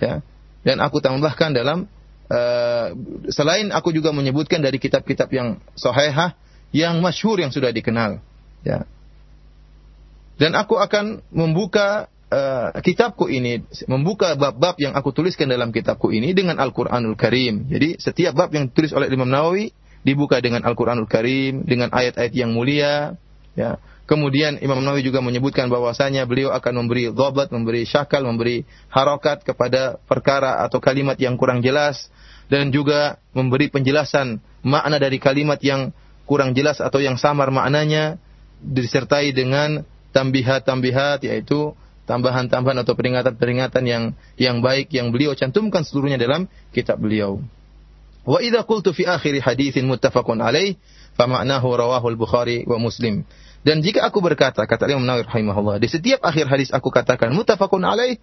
[0.02, 0.26] Ya.
[0.66, 1.86] Dan aku tambahkan dalam
[2.26, 2.86] uh,
[3.30, 6.34] selain aku juga menyebutkan dari kitab-kitab yang sahihah
[6.74, 8.18] yang masyhur yang sudah dikenal.
[8.66, 8.82] Ya.
[10.36, 16.34] Dan aku akan membuka uh, kitabku ini, membuka bab-bab yang aku tuliskan dalam kitabku ini
[16.34, 17.70] dengan Al-Qur'anul Karim.
[17.70, 22.52] Jadi setiap bab yang ditulis oleh Imam Nawawi dibuka dengan Al-Qur'anul Karim, dengan ayat-ayat yang
[22.52, 23.16] mulia,
[23.56, 23.80] ya.
[24.06, 29.98] Kemudian Imam Nawawi juga menyebutkan bahwasanya beliau akan memberi dhabat, memberi syakal, memberi harokat kepada
[30.06, 32.06] perkara atau kalimat yang kurang jelas
[32.46, 35.90] dan juga memberi penjelasan makna dari kalimat yang
[36.22, 38.22] kurang jelas atau yang samar maknanya
[38.62, 39.82] disertai dengan
[40.14, 41.74] tambihat-tambihat yaitu
[42.06, 44.04] tambahan-tambahan atau peringatan-peringatan yang
[44.38, 47.42] yang baik yang beliau cantumkan seluruhnya dalam kitab beliau.
[48.26, 50.78] Wa idza qultu fi akhir haditsin muttafaqun alaih
[51.14, 53.22] fa ma'nahu rawahu al-Bukhari wa Muslim.
[53.66, 57.82] Dan jika aku berkata kata Imam Nawawi rahimahullah di setiap akhir hadis aku katakan muttafaqun
[57.82, 58.22] alaih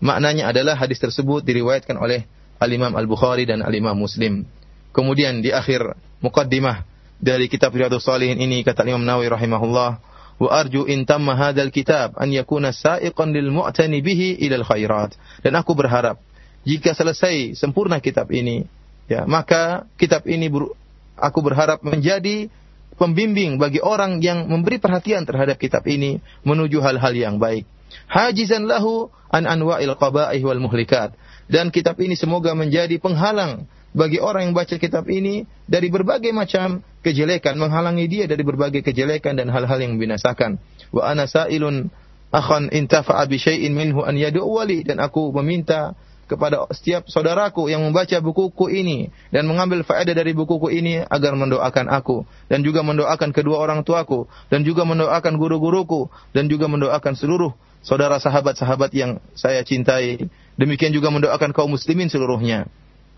[0.00, 2.24] maknanya adalah hadis tersebut diriwayatkan oleh
[2.56, 4.48] Al-Imam Al-Bukhari dan Al-Imam Muslim.
[4.96, 5.92] Kemudian di akhir
[6.24, 6.88] muqaddimah
[7.20, 9.90] dari kitab Riyadhus Shalihin ini kata Imam Nawawi rahimahullah
[10.40, 15.10] wa arju in tamma hadzal kitab an yakuna sa'iqan lil mu'tani bihi ila al khairat.
[15.44, 16.16] Dan aku berharap
[16.64, 18.64] jika selesai sempurna kitab ini
[19.10, 20.48] Ya, maka kitab ini
[21.18, 22.48] aku berharap menjadi
[23.02, 27.66] pembimbing bagi orang yang memberi perhatian terhadap kitab ini menuju hal-hal yang baik.
[28.06, 31.18] Hajizan lahu an anwa'il qaba'ih wal muhlikat.
[31.50, 36.80] Dan kitab ini semoga menjadi penghalang bagi orang yang baca kitab ini dari berbagai macam
[37.02, 40.62] kejelekan, menghalangi dia dari berbagai kejelekan dan hal-hal yang membinasakan.
[40.94, 41.90] Wa ana sa'ilun
[42.32, 44.48] akhan intafa'a bi syai'in minhu an yad'u
[44.86, 45.98] dan aku meminta
[46.30, 48.98] kepada setiap saudaraku yang membaca bukuku ini
[49.34, 54.30] dan mengambil faedah dari bukuku ini agar mendoakan aku dan juga mendoakan kedua orang tuaku
[54.48, 60.30] dan juga mendoakan guru-guruku dan juga mendoakan seluruh saudara sahabat-sahabat yang saya cintai.
[60.54, 62.70] Demikian juga mendoakan kaum muslimin seluruhnya.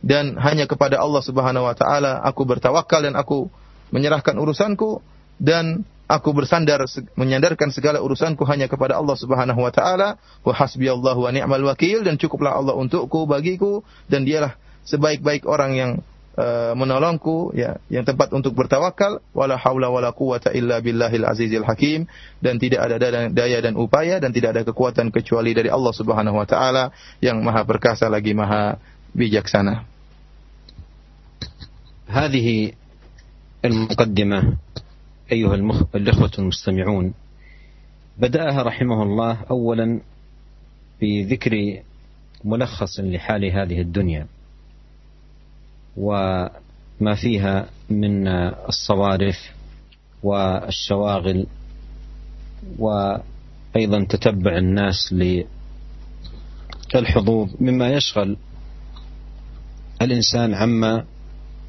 [0.04, 3.48] Dan hanya kepada Allah Subhanahu wa taala aku bertawakal dan aku
[3.88, 5.00] menyerahkan urusanku
[5.40, 6.81] dan aku bersandar
[7.13, 12.17] menyandarkan segala urusanku hanya kepada Allah Subhanahu wa taala wa hasbiyallahu wa ni'mal wakil dan
[12.17, 14.57] cukuplah Allah untukku bagiku dan dialah
[14.89, 15.91] sebaik-baik orang yang
[16.33, 22.09] uh, menolongku ya yang tempat untuk bertawakal wala haula wala quwata illa billahil azizil hakim
[22.41, 26.47] dan tidak ada daya dan upaya dan tidak ada kekuatan kecuali dari Allah Subhanahu wa
[26.49, 26.89] taala
[27.21, 28.81] yang maha perkasa lagi maha
[29.13, 29.85] bijaksana.
[32.09, 32.73] هذه
[33.65, 34.39] المقدمة
[35.32, 35.54] أيها
[35.94, 37.14] الأخوة المستمعون
[38.18, 40.00] بدأها رحمه الله أولا
[41.00, 41.82] بذكر
[42.44, 44.26] ملخص لحال هذه الدنيا
[45.96, 48.28] وما فيها من
[48.68, 49.52] الصوارف
[50.22, 51.46] والشواغل
[52.78, 55.14] وأيضا تتبع الناس
[56.94, 58.36] للحظوظ مما يشغل
[60.02, 61.04] الإنسان عما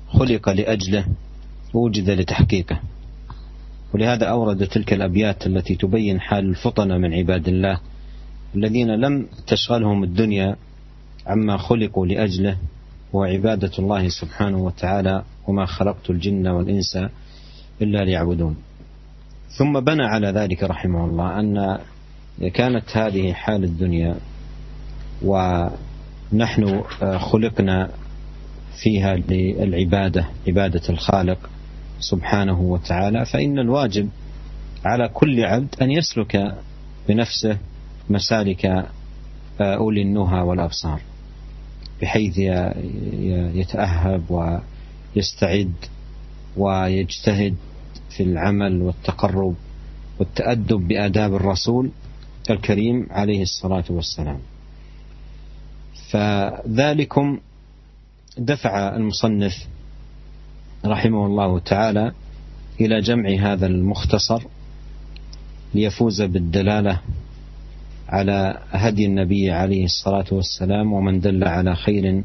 [0.08, 1.06] خلق لأجله
[1.74, 2.80] ووجد لتحقيقه.
[3.96, 7.80] ولهذا أورد تلك الأبيات التي تبين حال الفطنة من عباد الله
[8.56, 10.56] الذين لم تشغلهم الدنيا
[11.28, 12.58] عما خلقوا لأجله
[13.14, 16.98] وعبادة الله سبحانه وتعالى وما خلقت الجن والإنس
[17.82, 18.56] إلا ليعبدون.
[19.58, 21.80] ثم بنى على ذلك رحمه الله أن
[22.54, 24.16] كانت هذه حال الدنيا
[25.22, 26.84] ونحن
[27.18, 27.90] خلقنا
[28.84, 31.50] فيها للعبادة عبادة الخالق.
[32.00, 34.10] سبحانه وتعالى فإن الواجب
[34.86, 36.56] على كل عبد أن يسلك
[37.08, 37.58] بنفسه
[38.10, 41.02] مسالك آه، أولي النهى والأبصار
[42.02, 42.38] بحيث
[43.58, 44.24] يتأهب
[45.16, 45.74] ويستعد
[46.58, 47.56] ويجتهد
[48.10, 49.56] في العمل والتقرب
[50.20, 51.90] والتأدب بآداب الرسول
[52.50, 54.40] الكريم عليه الصلاة والسلام.
[56.12, 57.40] فذلكم
[58.38, 59.68] دفع المصنف
[60.86, 62.12] رحمه الله تعالى
[62.82, 64.44] إلى جمع هذا المختصر
[65.74, 67.00] ليفوز بالدلالة
[68.10, 72.24] على هدي النبي عليه الصلاة والسلام ومن دل على خير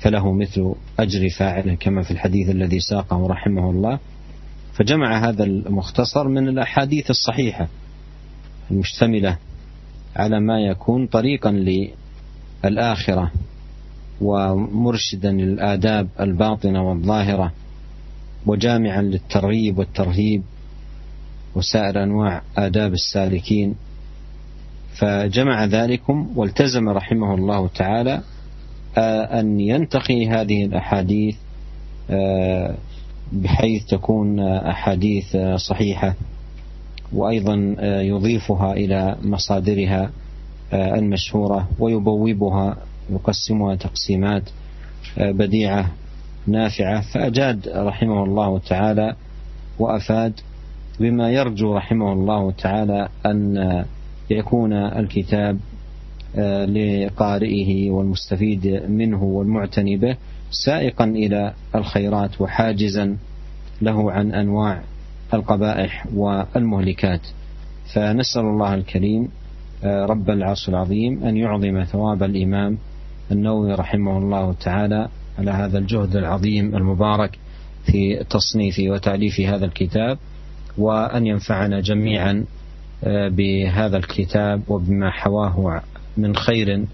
[0.00, 3.98] فله مثل أجر فاعله كما في الحديث الذي ساقه رحمه الله
[4.72, 7.68] فجمع هذا المختصر من الأحاديث الصحيحة
[8.70, 9.36] المشتملة
[10.16, 11.50] على ما يكون طريقا
[12.64, 13.32] للآخرة
[14.20, 17.52] ومرشدا للآداب الباطنة والظاهرة.
[18.46, 20.42] وجامعا للترغيب والترهيب
[21.54, 23.74] وسائر أنواع آداب السالكين
[24.94, 28.20] فجمع ذلكم والتزم رحمه الله تعالى
[28.98, 31.36] آه، أن ينتقي هذه الأحاديث
[32.10, 32.74] آه،
[33.32, 36.14] بحيث تكون أحاديث صحيحة
[37.12, 40.10] وأيضا يضيفها إلى مصادرها
[40.72, 42.76] المشهورة ويبوبها
[43.10, 44.42] يقسمها تقسيمات
[45.18, 45.90] بديعة
[46.46, 49.14] نافعة فأجاد رحمه الله تعالى
[49.78, 50.32] وأفاد
[51.00, 53.84] بما يرجو رحمه الله تعالى أن
[54.30, 55.58] يكون الكتاب
[56.68, 60.16] لقارئه والمستفيد منه والمعتني به
[60.50, 63.16] سائقا إلى الخيرات وحاجزا
[63.82, 64.80] له عن أنواع
[65.34, 67.20] القبائح والمهلكات.
[67.94, 69.28] فنسأل الله الكريم
[69.84, 72.78] رب العرش العظيم أن يعظم ثواب الإمام
[73.32, 75.08] النووي رحمه الله تعالى
[75.40, 77.38] على هذا الجهد العظيم المبارك
[77.84, 80.18] في تصنيف وتأليف هذا الكتاب
[80.78, 82.44] وأن ينفعنا جميعا
[83.06, 85.82] بهذا الكتاب وبما حواه
[86.16, 86.84] من خير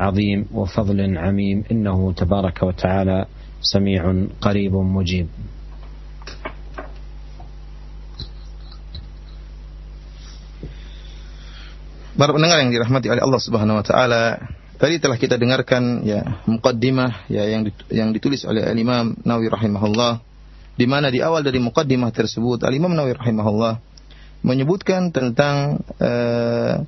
[0.00, 3.26] عظيم وفضل عميم إنه تبارك وتعالى
[3.60, 5.28] سميع قريب مجيب.
[12.14, 14.38] Para pendengar yang dirahmati oleh Allah Subhanahu wa taala,
[14.76, 20.20] tadi telah kita dengarkan ya muqaddimah ya yang yang ditulis oleh Al Imam Nawawi rahimahullah
[20.74, 23.78] di mana di awal dari muqaddimah tersebut Al Imam Nawawi rahimahullah
[24.44, 26.84] menyebutkan tentang uh,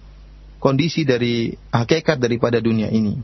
[0.61, 3.16] kondisi dari hakikat daripada dunia ini.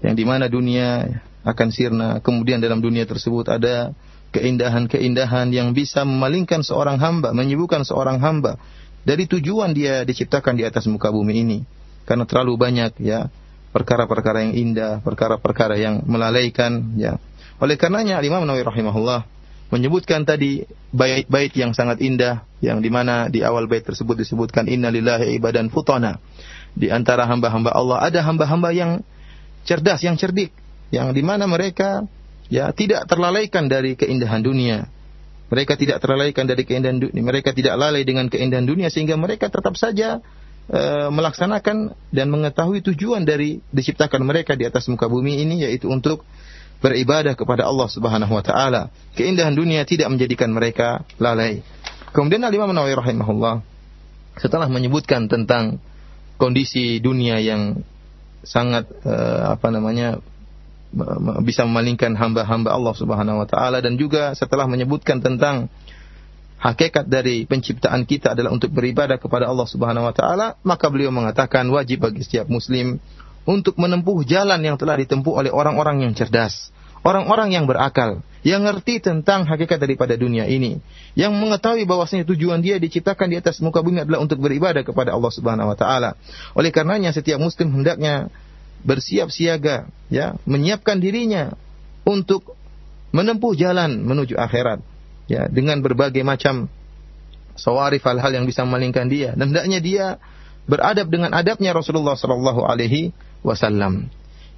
[0.00, 1.04] Yang di mana dunia
[1.44, 3.92] akan sirna, kemudian dalam dunia tersebut ada
[4.32, 8.56] keindahan-keindahan yang bisa memalingkan seorang hamba, menyibukkan seorang hamba
[9.06, 11.58] dari tujuan dia diciptakan di atas muka bumi ini.
[12.08, 13.28] Karena terlalu banyak ya
[13.76, 17.20] perkara-perkara yang indah, perkara-perkara yang melalaikan ya.
[17.60, 19.28] Oleh karenanya Imam Nawawi rahimahullah
[19.68, 20.64] menyebutkan tadi
[20.96, 26.16] bait-bait yang sangat indah yang di mana di awal bait tersebut disebutkan innalillahi ibadan futana
[26.72, 29.04] di antara hamba-hamba Allah ada hamba-hamba yang
[29.68, 30.54] cerdas, yang cerdik,
[30.88, 32.08] yang di mana mereka
[32.48, 34.88] ya tidak terlalaikan dari keindahan dunia.
[35.46, 39.78] Mereka tidak terlalaikan dari keindahan dunia, mereka tidak lalai dengan keindahan dunia sehingga mereka tetap
[39.78, 40.18] saja
[40.70, 46.26] e, melaksanakan dan mengetahui tujuan dari diciptakan mereka di atas muka bumi ini yaitu untuk
[46.80, 48.92] beribadah kepada Allah Subhanahu wa taala.
[49.16, 51.64] Keindahan dunia tidak menjadikan mereka lalai.
[52.12, 53.64] Kemudian Al Imam Nawawi rahimahullah
[54.36, 55.80] setelah menyebutkan tentang
[56.36, 57.80] kondisi dunia yang
[58.44, 60.20] sangat uh, apa namanya
[61.44, 65.68] bisa memalingkan hamba-hamba Allah Subhanahu wa taala dan juga setelah menyebutkan tentang
[66.56, 71.68] hakikat dari penciptaan kita adalah untuk beribadah kepada Allah Subhanahu wa taala, maka beliau mengatakan
[71.68, 72.96] wajib bagi setiap muslim
[73.46, 76.74] untuk menempuh jalan yang telah ditempuh oleh orang-orang yang cerdas
[77.06, 80.82] orang-orang yang berakal, yang ngerti tentang hakikat daripada dunia ini,
[81.14, 85.30] yang mengetahui bahwasanya tujuan dia diciptakan di atas muka bumi adalah untuk beribadah kepada Allah
[85.30, 86.18] Subhanahu wa taala.
[86.58, 88.26] Oleh karenanya setiap muslim hendaknya
[88.82, 91.54] bersiap siaga, ya, menyiapkan dirinya
[92.02, 92.58] untuk
[93.14, 94.82] menempuh jalan menuju akhirat,
[95.30, 96.70] ya, dengan berbagai macam
[97.56, 100.06] sawarif hal-hal yang bisa memalingkan dia dan hendaknya dia
[100.66, 103.14] beradab dengan adabnya Rasulullah sallallahu alaihi
[103.46, 104.10] wasallam.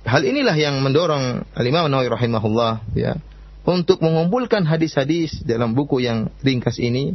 [0.09, 3.20] Hal inilah yang mendorong Al-Imam Nawawi rahimahullah ya
[3.68, 7.12] untuk mengumpulkan hadis-hadis dalam buku yang ringkas ini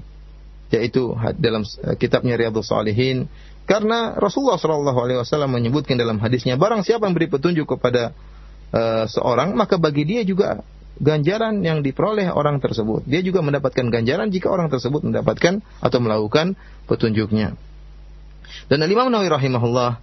[0.69, 3.29] yaitu dalam eh, kitabnya Riyadhus Shalihin
[3.65, 8.11] karena Rasulullah Shallallahu alaihi wasallam menyebutkan dalam hadisnya barang siapa yang beri petunjuk kepada
[8.75, 10.59] uh, seorang maka bagi dia juga
[11.01, 13.06] ganjaran yang diperoleh orang tersebut.
[13.10, 16.53] Dia juga mendapatkan ganjaran jika orang tersebut mendapatkan atau melakukan
[16.86, 17.58] petunjuknya.
[18.69, 19.97] Dan Al-Imam Nawawi rahimahullah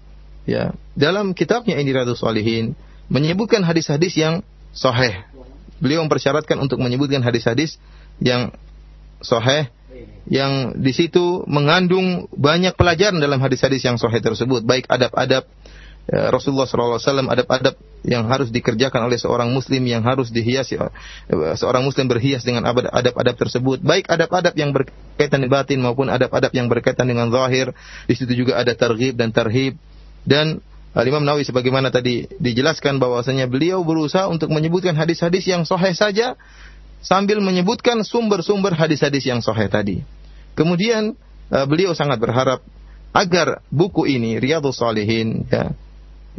[0.48, 2.74] ya dalam kitabnya ini Radus Salihin
[3.06, 4.42] menyebutkan hadis-hadis yang
[4.74, 5.26] sahih.
[5.80, 7.80] Beliau mempersyaratkan untuk menyebutkan hadis-hadis
[8.20, 8.52] yang
[9.24, 9.70] sahih
[10.30, 15.42] yang di situ mengandung banyak pelajaran dalam hadis-hadis yang sahih tersebut, baik adab-adab
[16.06, 20.80] ya, Rasulullah SAW, adab-adab yang harus dikerjakan oleh seorang Muslim yang harus dihiasi
[21.56, 26.66] seorang Muslim berhias dengan adab-adab tersebut, baik adab-adab yang berkaitan dengan batin maupun adab-adab yang
[26.72, 27.76] berkaitan dengan zahir.
[28.08, 29.76] Di situ juga ada targhib dan tarhib
[30.24, 35.94] dan Al Imam Nawawi sebagaimana tadi dijelaskan bahwasanya beliau berusaha untuk menyebutkan hadis-hadis yang sahih
[35.94, 36.34] saja
[36.98, 40.02] sambil menyebutkan sumber-sumber hadis-hadis yang sahih tadi.
[40.58, 41.14] Kemudian
[41.54, 42.66] uh, beliau sangat berharap
[43.14, 45.70] agar buku ini Riyadhus Shalihin ya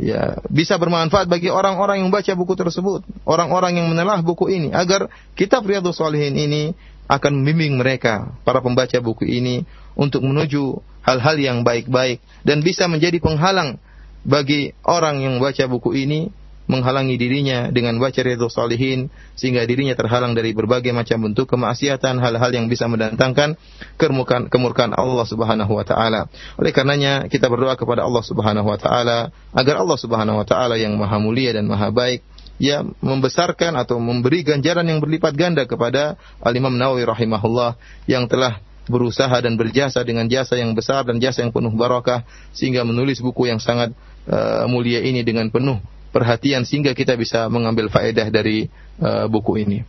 [0.01, 4.73] ya bisa bermanfaat bagi orang-orang yang membaca buku tersebut, orang-orang yang menelah buku ini.
[4.73, 6.73] Agar kitab Riyadhus Shalihin ini
[7.05, 12.17] akan membimbing mereka para pembaca buku ini untuk menuju hal-hal yang baik-baik.
[12.41, 13.77] Dan bisa menjadi penghalang
[14.25, 16.33] bagi orang yang membaca buku ini
[16.71, 22.51] menghalangi dirinya dengan baca Riyadhus Salihin sehingga dirinya terhalang dari berbagai macam bentuk kemaksiatan, hal-hal
[22.55, 23.59] yang bisa mendatangkan
[23.99, 26.31] kemurkaan, kemurkaan Allah Subhanahu wa taala.
[26.55, 30.95] Oleh karenanya kita berdoa kepada Allah Subhanahu wa taala agar Allah Subhanahu wa taala yang
[30.95, 32.23] maha mulia dan maha baik
[32.55, 37.75] ya membesarkan atau memberi ganjaran yang berlipat ganda kepada Al-Imam Nawawi rahimahullah
[38.07, 42.85] yang telah berusaha dan berjasa dengan jasa yang besar dan jasa yang penuh barakah sehingga
[42.85, 43.93] menulis buku yang sangat
[44.29, 45.81] uh, mulia ini dengan penuh
[46.11, 48.67] perhatian sehingga kita bisa mengambil faedah dari
[48.99, 49.79] uh, buku ini.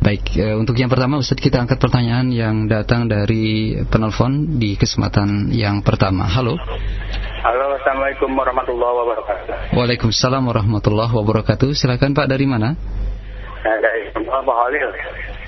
[0.00, 5.52] Baik, e, untuk yang pertama Ustaz kita angkat pertanyaan yang datang dari penelpon di kesempatan
[5.52, 6.24] yang pertama.
[6.28, 6.56] Halo.
[7.38, 9.78] Halo, Assalamualaikum warahmatullahi wabarakatuh.
[9.78, 11.70] Waalaikumsalam warahmatullahi wabarakatuh.
[11.70, 12.74] Silakan Pak dari mana?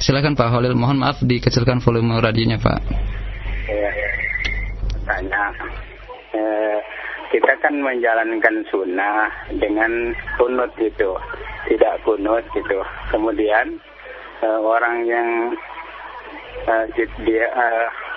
[0.01, 2.79] Silakan Pak Holil, mohon maaf dikecilkan volume radionya Pak.
[3.71, 3.91] Ya,
[5.07, 5.55] tanya.
[6.35, 6.79] Eh,
[7.31, 11.15] kita kan menjalankan sunnah dengan kunut gitu,
[11.71, 12.83] tidak kunut gitu.
[13.15, 13.79] Kemudian
[14.43, 15.29] eh, orang yang
[16.67, 16.85] eh,
[17.23, 17.47] dia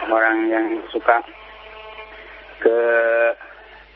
[0.09, 1.21] orang yang suka
[2.63, 2.79] ke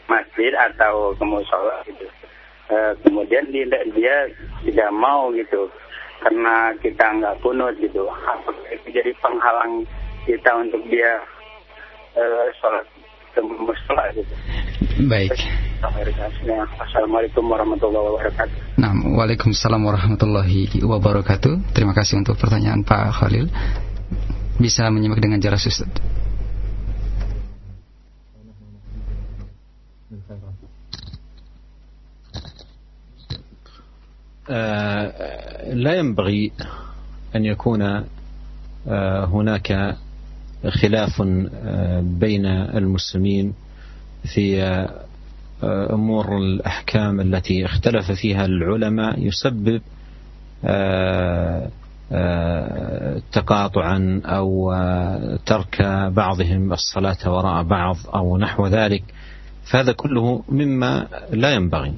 [0.05, 2.05] masjid atau ke musola gitu.
[3.07, 3.63] Kemudian dia,
[3.95, 4.27] dia
[4.67, 5.71] tidak mau gitu
[6.21, 8.05] karena kita nggak kunut gitu.
[8.09, 9.85] Apakah itu jadi penghalang
[10.25, 11.21] kita untuk dia
[12.17, 12.85] uh, sholat
[13.41, 14.33] musola gitu.
[15.05, 15.37] Baik.
[16.81, 18.81] Assalamualaikum warahmatullahi wabarakatuh.
[18.81, 21.73] Nah, Waalaikumsalam warahmatullahi wabarakatuh.
[21.77, 23.45] Terima kasih untuk pertanyaan Pak Khalil.
[24.57, 25.85] Bisa menyimak dengan jarak Ustaz.
[35.73, 36.51] لا ينبغي
[37.35, 38.03] أن يكون
[38.87, 39.95] آه، هناك
[40.69, 43.53] خلاف آه، بين المسلمين
[44.33, 44.61] في
[45.63, 49.81] أمور الأحكام التي اختلف فيها العلماء يسبب
[53.31, 54.73] تقاطعا أو
[55.45, 55.81] ترك
[56.11, 59.03] بعضهم الصلاة وراء بعض أو نحو ذلك.
[59.71, 61.93] فهذا كله مما لا ينبغي.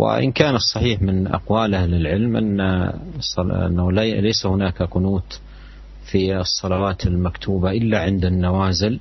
[0.00, 2.60] وإن كان الصحيح من أقوال أهل العلم أن
[3.38, 5.40] أنه ليس هناك قنوت
[6.10, 9.00] في الصلوات المكتوبة إلا عند النوازل.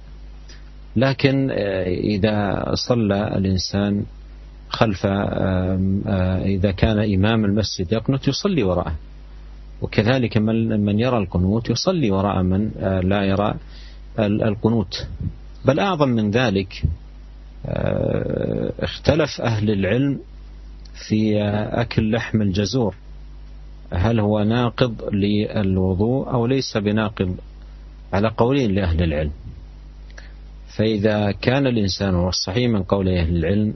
[0.95, 1.51] لكن
[1.85, 4.05] إذا صلى الإنسان
[4.69, 5.05] خلف
[6.45, 8.95] إذا كان إمام المسجد يقنت يصلي وراءه.
[9.81, 12.71] وكذلك من من يرى القنوت يصلي وراء من
[13.03, 13.55] لا يرى
[14.19, 15.07] القنوت.
[15.65, 16.83] بل أعظم من ذلك
[18.79, 20.19] اختلف أهل العلم
[20.93, 22.95] في أكل لحم الجزور.
[23.93, 27.37] هل هو ناقض للوضوء أو ليس بناقض؟
[28.13, 29.31] على قولين لأهل العلم.
[30.77, 33.73] فإذا كان الإنسان والصحيح من قول أهل العلم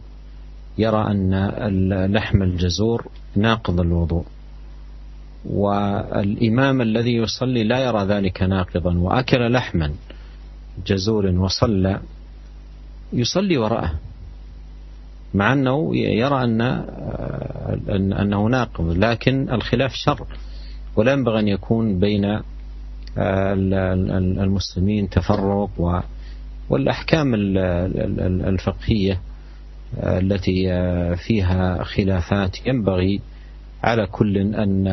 [0.77, 4.25] يرى أن لحم الجزور ناقض الوضوء.
[5.45, 8.97] والإمام الذي يصلي لا يرى ذلك ناقضا.
[8.97, 9.93] وأكل لحما
[10.87, 11.99] جزور وصلى
[13.13, 13.99] يصلي وراءه.
[15.33, 16.85] مع أنه يرى أن
[18.21, 20.25] أنه ناقض لكن الخلاف شر
[20.95, 22.39] ولا ينبغي أن يكون بين
[24.37, 26.03] المسلمين تفرق
[26.69, 27.33] والأحكام
[28.45, 29.19] الفقهية
[29.97, 30.65] التي
[31.15, 33.21] فيها خلافات ينبغي
[33.83, 34.87] على كل أن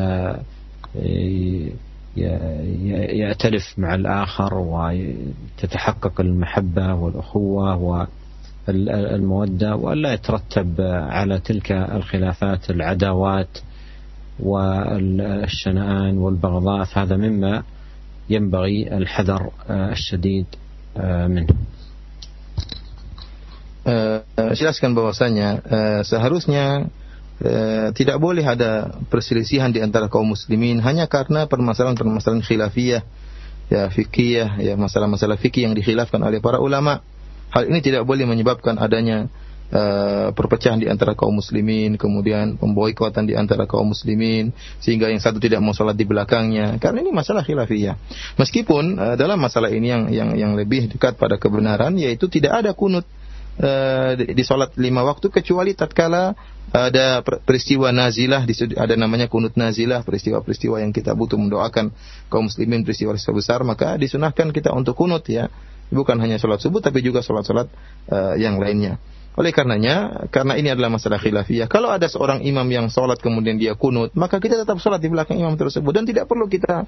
[3.15, 7.75] يأتلف مع الآخر وتتحقق المحبة والأخوة
[8.69, 13.57] المودة وألا يترتب على تلك الخلافات العداوات
[14.39, 17.63] والشنآن والبغضاء فهذا مما
[18.29, 20.45] ينبغي الحذر الشديد
[21.27, 21.55] منه
[24.53, 25.65] jelaskan bahwasanya
[26.05, 26.85] seharusnya
[27.97, 33.01] tidak boleh ada perselisihan di antara kaum muslimin hanya karena permasalahan-permasalahan khilafiyah
[33.73, 37.01] ya fikih ya masalah-masalah fikih yang dikhilafkan oleh para ulama
[37.51, 39.27] Hal ini tidak boleh menyebabkan adanya
[39.71, 45.39] uh, perpecahan di antara kaum muslimin, kemudian pemboikotan di antara kaum muslimin, sehingga yang satu
[45.39, 46.79] tidak mau sholat di belakangnya.
[46.79, 47.95] Karena ini masalah khilafiyah.
[48.39, 52.71] Meskipun uh, dalam masalah ini yang yang yang lebih dekat pada kebenaran, yaitu tidak ada
[52.71, 53.07] kunut
[53.59, 56.35] uh, di, di sholat lima waktu kecuali tatkala
[56.71, 58.47] ada peristiwa nazilah
[58.79, 61.91] ada namanya kunut nazilah peristiwa-peristiwa yang kita butuh mendoakan
[62.31, 65.51] kaum muslimin peristiwa-peristiwa besar maka disunahkan kita untuk kunut ya
[65.91, 67.67] bukan hanya sholat subuh tapi juga sholat-sholat
[68.09, 68.97] uh, yang lainnya.
[69.31, 73.79] Oleh karenanya, karena ini adalah masalah khilafiyah, kalau ada seorang imam yang sholat kemudian dia
[73.79, 76.83] kunut, maka kita tetap sholat di belakang imam tersebut dan tidak perlu kita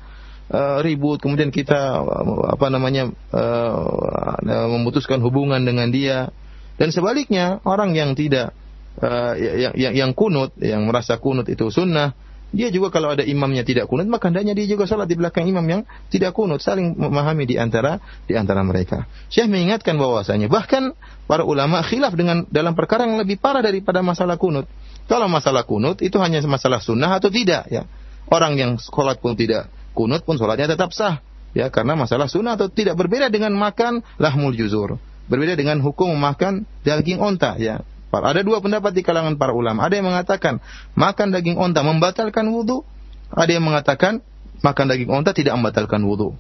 [0.51, 6.36] uh, ribut, kemudian kita uh, apa namanya uh, memutuskan hubungan dengan dia.
[6.76, 8.51] Dan sebaliknya orang yang tidak
[8.99, 12.12] uh, yang, yang yang kunut, yang merasa kunut itu sunnah,
[12.54, 15.66] dia juga kalau ada imamnya tidak kunut, maka hendaknya dia juga salat di belakang imam
[15.66, 15.82] yang
[16.14, 17.97] tidak kunut, saling memahami di antara
[18.30, 19.10] di antara mereka.
[19.34, 20.93] Syekh mengingatkan bahwasanya bahkan
[21.26, 24.70] para ulama khilaf dengan dalam perkara yang lebih parah daripada masalah kunut.
[25.10, 27.89] Kalau masalah kunut itu hanya masalah sunnah atau tidak ya.
[28.30, 31.26] Orang yang sholat pun tidak kunut pun sholatnya tetap sah
[31.58, 35.01] ya karena masalah sunnah atau tidak berbeda dengan makan lahmul juzur.
[35.26, 37.82] Berbeda dengan hukum makan daging onta ya.
[38.22, 39.89] Ada dua pendapat di kalangan para ulama.
[39.89, 40.61] Ada yang mengatakan
[40.93, 42.86] makan daging onta membatalkan wudhu.
[43.34, 44.22] Ada yang mengatakan
[44.61, 46.38] makan daging onta tidak membatalkan wudhu.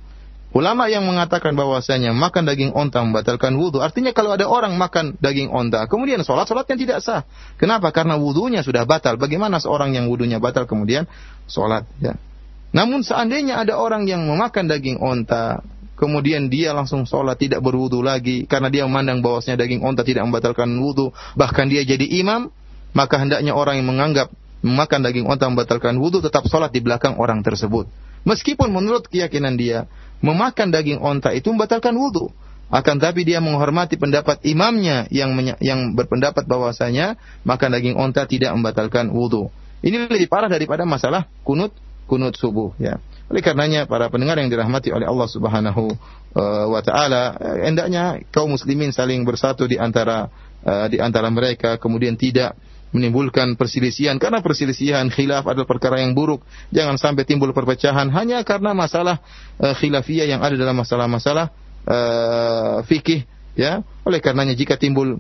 [0.53, 5.49] Ulama yang mengatakan bahwasanya makan daging onta membatalkan wudhu, artinya kalau ada orang makan daging
[5.49, 7.25] onta, kemudian sholat, sholatnya tidak sah.
[7.57, 7.89] Kenapa?
[7.89, 9.17] Karena wudhunya sudah batal.
[9.17, 11.09] Bagaimana seorang yang wudhunya batal kemudian
[11.49, 11.89] sholat?
[11.97, 12.21] Ya.
[12.69, 15.65] Namun seandainya ada orang yang memakan daging onta,
[16.03, 20.67] kemudian dia langsung sholat tidak berwudu lagi karena dia memandang bahwasanya daging onta tidak membatalkan
[20.75, 22.51] wudu, bahkan dia jadi imam,
[22.91, 24.27] maka hendaknya orang yang menganggap
[24.59, 27.87] memakan daging onta membatalkan wudu tetap sholat di belakang orang tersebut.
[28.27, 29.87] Meskipun menurut keyakinan dia,
[30.19, 32.27] memakan daging onta itu membatalkan wudu.
[32.67, 35.31] Akan tapi dia menghormati pendapat imamnya yang
[35.61, 37.15] yang berpendapat bahwasanya
[37.47, 39.47] makan daging onta tidak membatalkan wudu.
[39.79, 41.71] Ini lebih parah daripada masalah kunut
[42.11, 42.99] kunut subuh ya.
[43.33, 45.89] Oleh karenanya para pendengar yang dirahmati oleh Allah Subhanahu
[46.37, 50.29] uh, wa taala, eh, hendaknya kaum muslimin saling bersatu di antara
[50.61, 52.53] uh, di antara mereka kemudian tidak
[52.93, 56.45] menimbulkan perselisihan karena perselisihan khilaf adalah perkara yang buruk.
[56.69, 59.17] Jangan sampai timbul perpecahan hanya karena masalah
[59.57, 61.49] uh, khilafiyah yang ada dalam masalah-masalah
[61.89, 63.25] uh, fikih
[63.57, 63.81] ya.
[64.05, 65.17] Oleh karenanya jika timbul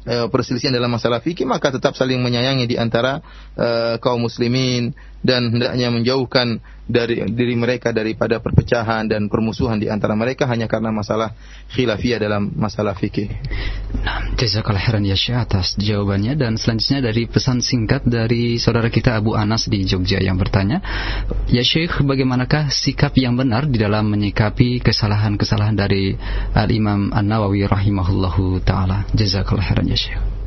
[0.00, 3.20] perselisihan dalam masalah fikih maka tetap saling menyayangi di antara
[3.52, 10.18] uh, kaum muslimin dan hendaknya menjauhkan dari diri mereka daripada perpecahan dan permusuhan di antara
[10.18, 11.36] mereka hanya karena masalah
[11.70, 13.30] khilafiyah dalam masalah fikih.
[14.02, 19.14] Nah, jazakallah khairan ya Syekh atas jawabannya dan selanjutnya dari pesan singkat dari saudara kita
[19.14, 20.82] Abu Anas di Jogja yang bertanya,
[21.46, 26.18] "Ya Syekh, bagaimanakah sikap yang benar di dalam menyikapi kesalahan-kesalahan dari
[26.56, 30.39] Al-Imam An-Nawawi rahimahullahu taala?" Jazakallah khairan ya Syekh.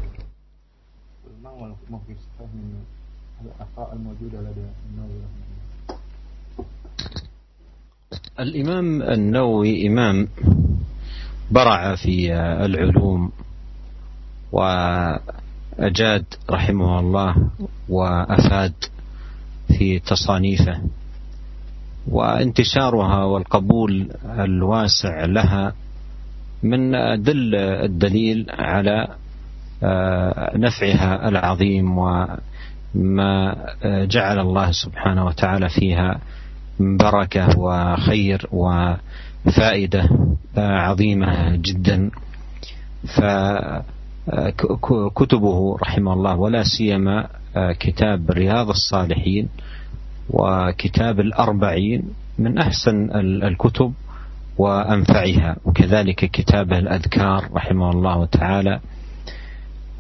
[3.94, 5.22] الموجودة لدى النووي
[8.40, 10.28] الإمام النووي إمام
[11.52, 12.34] برع في
[12.66, 13.32] العلوم
[14.52, 17.36] وأجاد رحمه الله
[17.90, 18.74] وأفاد
[19.68, 20.82] في تصانيفه
[22.08, 25.74] وانتشارها والقبول الواسع لها
[26.64, 26.92] من
[27.24, 29.08] دل الدليل على
[30.56, 32.28] نفعها العظيم و
[32.96, 36.20] ما جعل الله سبحانه وتعالى فيها
[36.80, 40.10] بركة وخير وفائدة
[40.58, 42.12] عظيمة جدا.
[44.44, 47.28] فكتبه رحمه الله ولا سيما
[47.80, 49.50] كتاب رياض الصالحين
[50.30, 52.04] وكتاب الأربعين
[52.40, 53.12] من أحسن
[53.44, 53.94] الكتب
[54.58, 55.56] وأنفعها.
[55.66, 58.80] وكذلك كتابه الأذكار رحمه الله تعالى.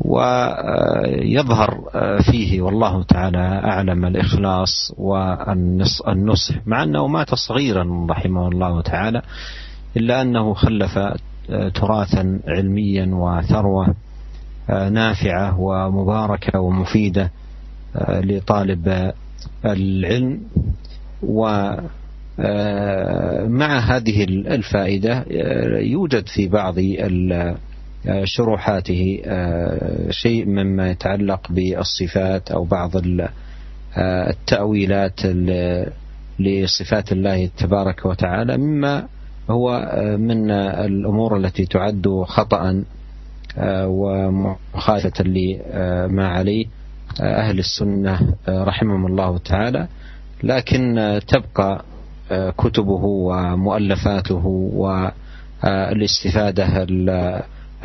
[0.01, 1.83] ويظهر
[2.31, 2.61] فيه.
[2.61, 9.21] والله تعالى أعلم الإخلاص والنصح مع أنه مات صغيرا رحمه الله تعالى
[9.97, 10.99] إلا أنه خلف
[11.75, 13.95] تراثا علميا وثروة
[14.69, 17.31] نافعة ومباركة ومفيدة
[18.09, 19.11] لطالب
[19.65, 20.41] العلم.
[21.23, 21.69] ومع
[23.79, 25.25] هذه الفائدة
[25.79, 26.75] يوجد في بعض
[28.23, 35.19] شروحاته آه، شيء مما يتعلق بالصفات أو بعض آه، التأويلات
[36.39, 39.07] لصفات الله تبارك وتعالى مما
[39.49, 42.83] هو آه، من الأمور التي تعد خطا
[43.85, 46.65] ومخالفة لما عليه
[47.21, 49.87] أهل السنة رحمهم الله تعالى.
[50.43, 51.85] لكن تبقى
[52.57, 54.45] كتبه ومؤلفاته
[55.63, 56.85] والاستفاده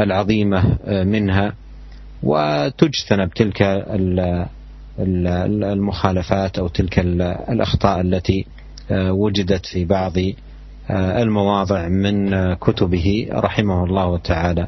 [0.00, 1.54] العظيمة آه، منها
[2.22, 3.62] وتجتنب تلك
[4.98, 6.98] المخالفات أو تلك
[7.48, 8.46] الأخطاء التي
[8.90, 10.12] آه، وجدت في بعض
[10.90, 14.66] آه، المواضع من كتبه رحمه الله تعالى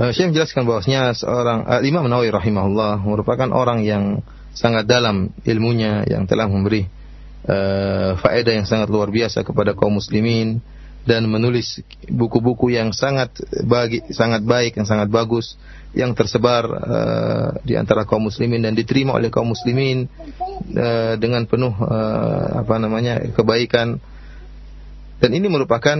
[0.00, 4.24] Syekh menjelaskan bahwasanya seorang uh, Imam Nawawi rahimahullah merupakan orang yang
[4.56, 6.88] sangat dalam ilmunya yang telah memberi
[7.44, 10.64] uh, faedah yang sangat luar biasa kepada kaum muslimin
[11.08, 13.32] dan menulis buku-buku yang sangat
[13.64, 15.56] bagi sangat baik yang sangat bagus
[15.90, 20.06] yang tersebar uh, di antara kaum muslimin dan diterima oleh kaum muslimin
[20.76, 23.98] uh, dengan penuh uh, apa namanya kebaikan.
[25.20, 25.98] Dan ini merupakan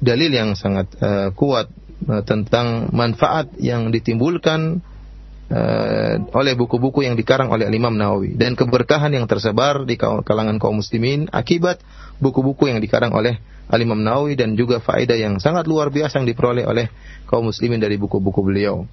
[0.00, 1.68] dalil yang sangat uh, kuat
[2.06, 4.80] uh, tentang manfaat yang ditimbulkan
[5.54, 10.82] uh, oleh buku-buku yang dikarang oleh Imam Nawawi dan keberkahan yang tersebar di kalangan kaum
[10.82, 11.78] muslimin akibat
[12.18, 13.38] buku-buku yang dikarang oleh
[13.70, 16.86] Al-Imam Nawawi dan juga faedah yang sangat luar biasa yang diperoleh oleh
[17.24, 18.84] kaum muslimin dari buku-buku beliau.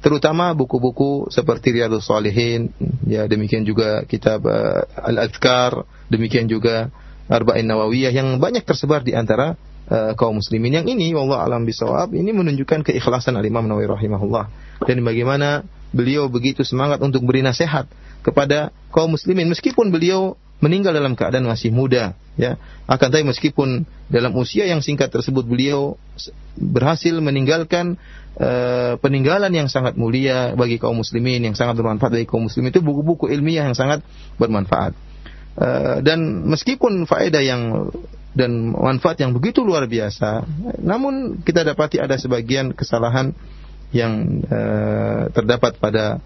[0.00, 2.72] Terutama buku-buku seperti Riyadhus Shalihin,
[3.08, 6.92] ya demikian juga kitab uh, Al-Adhkar, demikian juga
[7.24, 9.56] Arba'in Nawawiyah yang banyak tersebar di antara
[9.88, 10.76] uh, kaum muslimin.
[10.76, 14.44] Yang ini wallah alam bisawab ini menunjukkan keikhlasan Al-Imam Nawawi rahimahullah
[14.84, 15.64] dan bagaimana
[15.94, 17.86] beliau begitu semangat untuk beri nasihat
[18.26, 19.46] kepada kaum muslimin.
[19.46, 22.58] Meskipun beliau meninggal dalam keadaan masih muda ya.
[22.90, 26.00] Akan tapi meskipun dalam usia yang singkat tersebut beliau
[26.58, 28.00] berhasil meninggalkan
[28.40, 32.74] uh, peninggalan yang sangat mulia bagi kaum muslimin yang sangat bermanfaat bagi kaum muslimin.
[32.74, 34.02] Itu buku-buku ilmiah yang sangat
[34.36, 34.92] bermanfaat.
[35.54, 37.92] Uh, dan meskipun faedah yang
[38.34, 40.42] dan manfaat yang begitu luar biasa
[40.82, 43.30] namun kita dapati ada sebagian kesalahan
[43.94, 46.18] yang uh, terdapat pada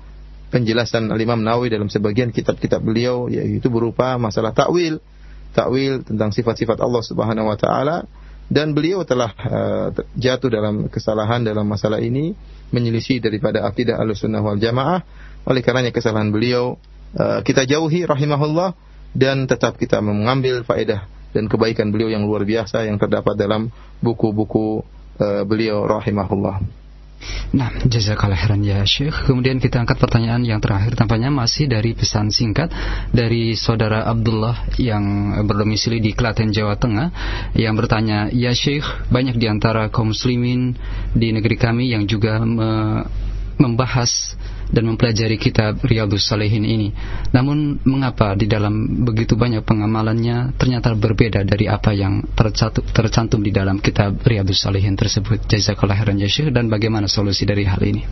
[0.49, 5.05] penjelasan Al-Imam Nawawi dalam sebagian kitab-kitab beliau yaitu berupa masalah takwil,
[5.53, 8.09] takwil tentang sifat-sifat Allah Subhanahu wa taala.
[8.49, 12.33] Dan beliau telah uh, jatuh dalam kesalahan dalam masalah ini
[12.73, 15.05] menyelisih daripada akidah Ahlussunnah wal Jamaah.
[15.45, 16.81] Oleh karenanya kesalahan beliau
[17.12, 18.73] uh, kita jauhi rahimahullah
[19.12, 21.05] dan tetap kita mengambil faedah
[21.37, 23.69] dan kebaikan beliau yang luar biasa yang terdapat dalam
[24.01, 24.81] buku-buku
[25.21, 26.88] uh, beliau rahimahullah.
[27.49, 29.27] Nah, jazakallah khairan ya Syekh.
[29.27, 32.71] Kemudian kita angkat pertanyaan yang terakhir tampaknya masih dari pesan singkat
[33.11, 37.09] dari saudara Abdullah yang berdomisili di Klaten, Jawa Tengah
[37.57, 40.77] yang bertanya, "Ya Syekh, banyak di antara kaum muslimin
[41.16, 43.03] di negeri kami yang juga me
[43.59, 44.39] membahas
[44.69, 46.89] dan mempelajari kitab Riyadhus Salihin ini.
[47.33, 53.81] Namun mengapa di dalam begitu banyak pengamalannya ternyata berbeda dari apa yang tercantum, di dalam
[53.81, 55.45] kitab Riyadhus Salihin tersebut?
[55.49, 58.05] Jazakallah khairan ya dan bagaimana solusi dari hal ini?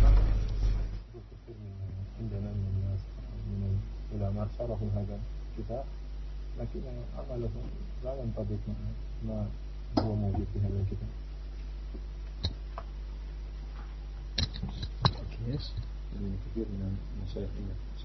[15.47, 15.86] Yes.
[16.17, 17.49] كثير من المشايخ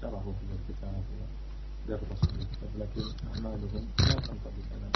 [0.00, 1.02] شرحوا في الكتاب
[1.88, 2.28] ودرسوا
[2.78, 3.02] لكن
[3.34, 4.88] أعمالهم لا تنطبق على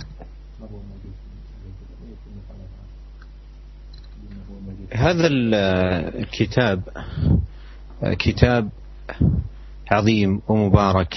[0.61, 1.15] ما هو موجود
[2.27, 2.87] المخالفات
[4.93, 6.83] هذا الكتاب
[8.03, 8.69] كتاب
[9.91, 11.15] عظيم ومبارك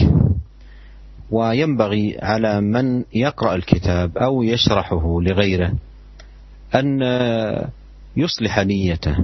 [1.32, 5.74] وينبغي على من يقرأ الكتاب أو يشرحه لغيره
[6.76, 7.02] أن
[8.18, 9.16] يصلح نيته.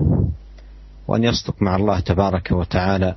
[1.08, 3.16] وأن يصدق مع الله تبارك وتعالى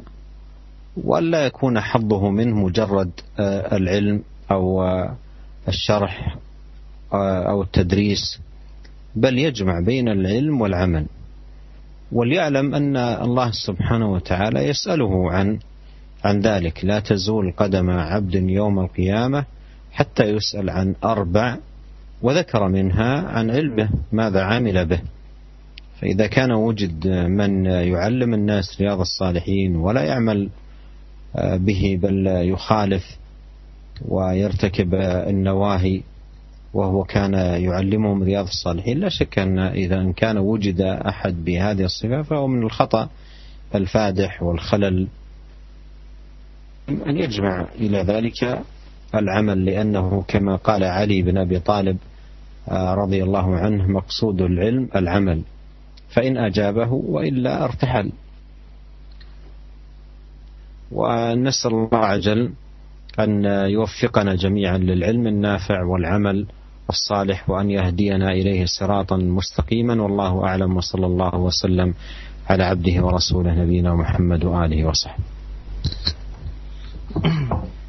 [0.96, 5.16] وأن لا يكون حظه منه مجرد آه، العلم أو آه،
[5.68, 6.36] الشرح
[7.12, 8.40] آه، أو التدريس
[9.14, 11.06] بل يجمع بين العلم والعمل.
[12.12, 15.58] وليعلم أن الله سبحانه وتعالى يسأله عن
[16.24, 16.84] عن ذلك.
[16.84, 19.44] لا تزول قدم عبد يوم القيامة
[19.92, 21.56] حتى يسأل عن أربع
[22.22, 25.00] وذكر منها عن علمه ماذا عمل به.
[26.00, 30.48] فإذا كان وجد من يعلم الناس رياض الصالحين ولا يعمل
[31.36, 33.18] آه، به بل يخالف
[34.08, 36.02] ويرتكب النواهي
[36.74, 42.46] وهو كان يعلمهم رياض الصالحين لا شك أن إذا كان وجد أحد بهذه الصفة فهو
[42.46, 43.08] من الخطأ
[43.74, 45.08] الفادح والخلل.
[46.88, 48.62] أن يجمع إلى ذلك
[49.14, 51.96] العمل لأنه كما قال علي بن أبي طالب
[52.68, 55.42] آه، رضي الله عنه مقصود العلم العمل.
[56.08, 58.12] فإن أجابه وإلا ارتحل.
[60.92, 62.40] ونسأل الله عجل
[63.20, 66.46] أن يوفقنا جميعا للعلم النافع والعمل
[66.90, 70.02] الصالح وأن يهدينا إليه صراطا مستقيما.
[70.02, 70.76] والله أعلم.
[70.76, 71.94] وصلى الله وسلم
[72.48, 75.24] على عبده ورسوله نبينا محمد وآله وصحبه.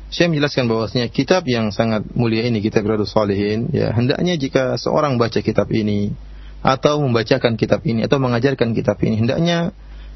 [0.10, 5.22] Saya menjelaskan bahwasanya kitab yang sangat mulia ini kitab Riyadhus Shalihin ya hendaknya jika seorang
[5.22, 6.12] baca kitab ini
[6.60, 9.20] atau membacakan kitab ini atau mengajarkan kitab ini.
[9.20, 9.72] Hendaknya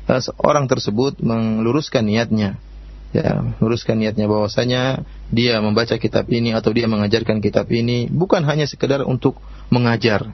[0.09, 2.59] uh, orang tersebut meluruskan niatnya.
[3.13, 8.65] Ya meluruskan niatnya bahwasanya dia membaca kitab ini atau dia mengajarkan kitab ini bukan hanya
[8.65, 9.37] sekedar untuk
[9.69, 10.33] mengajar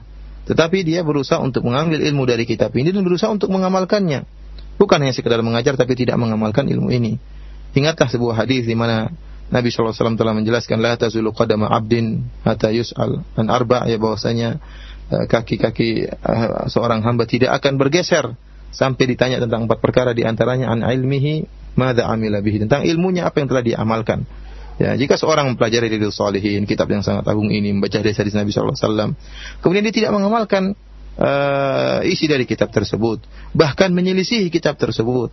[0.50, 4.26] tetapi dia berusaha untuk mengambil ilmu dari kitab ini dan berusaha untuk mengamalkannya.
[4.82, 7.22] Bukan hanya sekedar mengajar tapi tidak mengamalkan ilmu ini.
[7.76, 9.14] Ingatkah sebuah hadis di mana
[9.54, 14.58] Nabi SAW telah menjelaskan la tazulu qadama abdin hatta yus'al an arba ya bahwasanya eh,
[15.10, 18.34] kaki-kaki uh, seorang hamba tidak akan bergeser
[18.70, 21.42] sampai ditanya tentang empat perkara di antaranya an ilmihi
[21.74, 24.22] madza amila bihi tentang ilmunya apa yang telah diamalkan.
[24.80, 28.48] Ya, jika seorang mempelajari Ridul Salihin, kitab yang sangat agung ini, membaca hadis hadis Nabi
[28.48, 29.12] SAW,
[29.60, 30.72] kemudian dia tidak mengamalkan
[31.20, 33.20] uh, isi dari kitab tersebut,
[33.52, 35.28] bahkan menyelisihi kitab tersebut,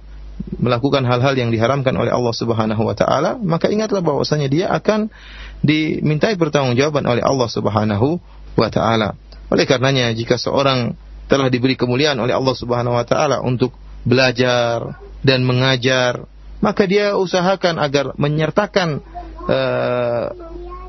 [0.60, 5.08] melakukan hal-hal yang diharamkan oleh Allah Subhanahu wa taala, maka ingatlah bahwasanya dia akan
[5.64, 8.20] dimintai pertanggungjawaban oleh Allah Subhanahu
[8.60, 9.16] wa taala.
[9.48, 10.96] Oleh karenanya jika seorang
[11.28, 13.76] telah diberi kemuliaan oleh Allah Subhanahu wa taala untuk
[14.08, 16.24] belajar dan mengajar,
[16.64, 19.04] maka dia usahakan agar menyertakan
[19.48, 20.26] uh,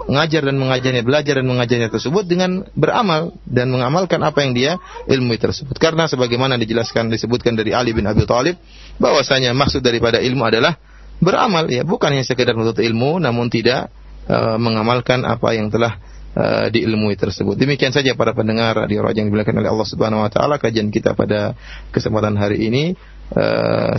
[0.08, 4.72] mengajar dan mengajarnya, belajar dan mengajarnya tersebut dengan beramal dan mengamalkan apa yang dia
[5.04, 5.76] ilmu tersebut.
[5.76, 8.56] Karena sebagaimana dijelaskan disebutkan dari Ali bin Abi Thalib
[8.96, 10.80] bahwasanya maksud daripada ilmu adalah
[11.20, 13.92] beramal ya, bukan hanya sekedar menuntut ilmu namun tidak
[14.32, 16.00] uh, mengamalkan apa yang telah
[16.38, 17.58] uh, diilmui tersebut.
[17.58, 21.18] Demikian saja para pendengar radio Raja yang dimuliakan oleh Allah Subhanahu wa taala kajian kita
[21.18, 21.58] pada
[21.90, 22.94] kesempatan hari ini.
[23.34, 23.98] Uh,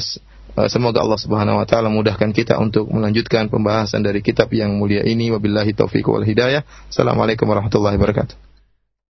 [0.59, 5.07] Eh, semoga Allah Subhanahu wa taala mudahkan kita untuk melanjutkan pembahasan dari kitab yang mulia
[5.07, 6.67] ini wabillahi taufiq wal hidayah.
[6.91, 8.48] Assalamualaikum warahmatullahi wabarakatuh.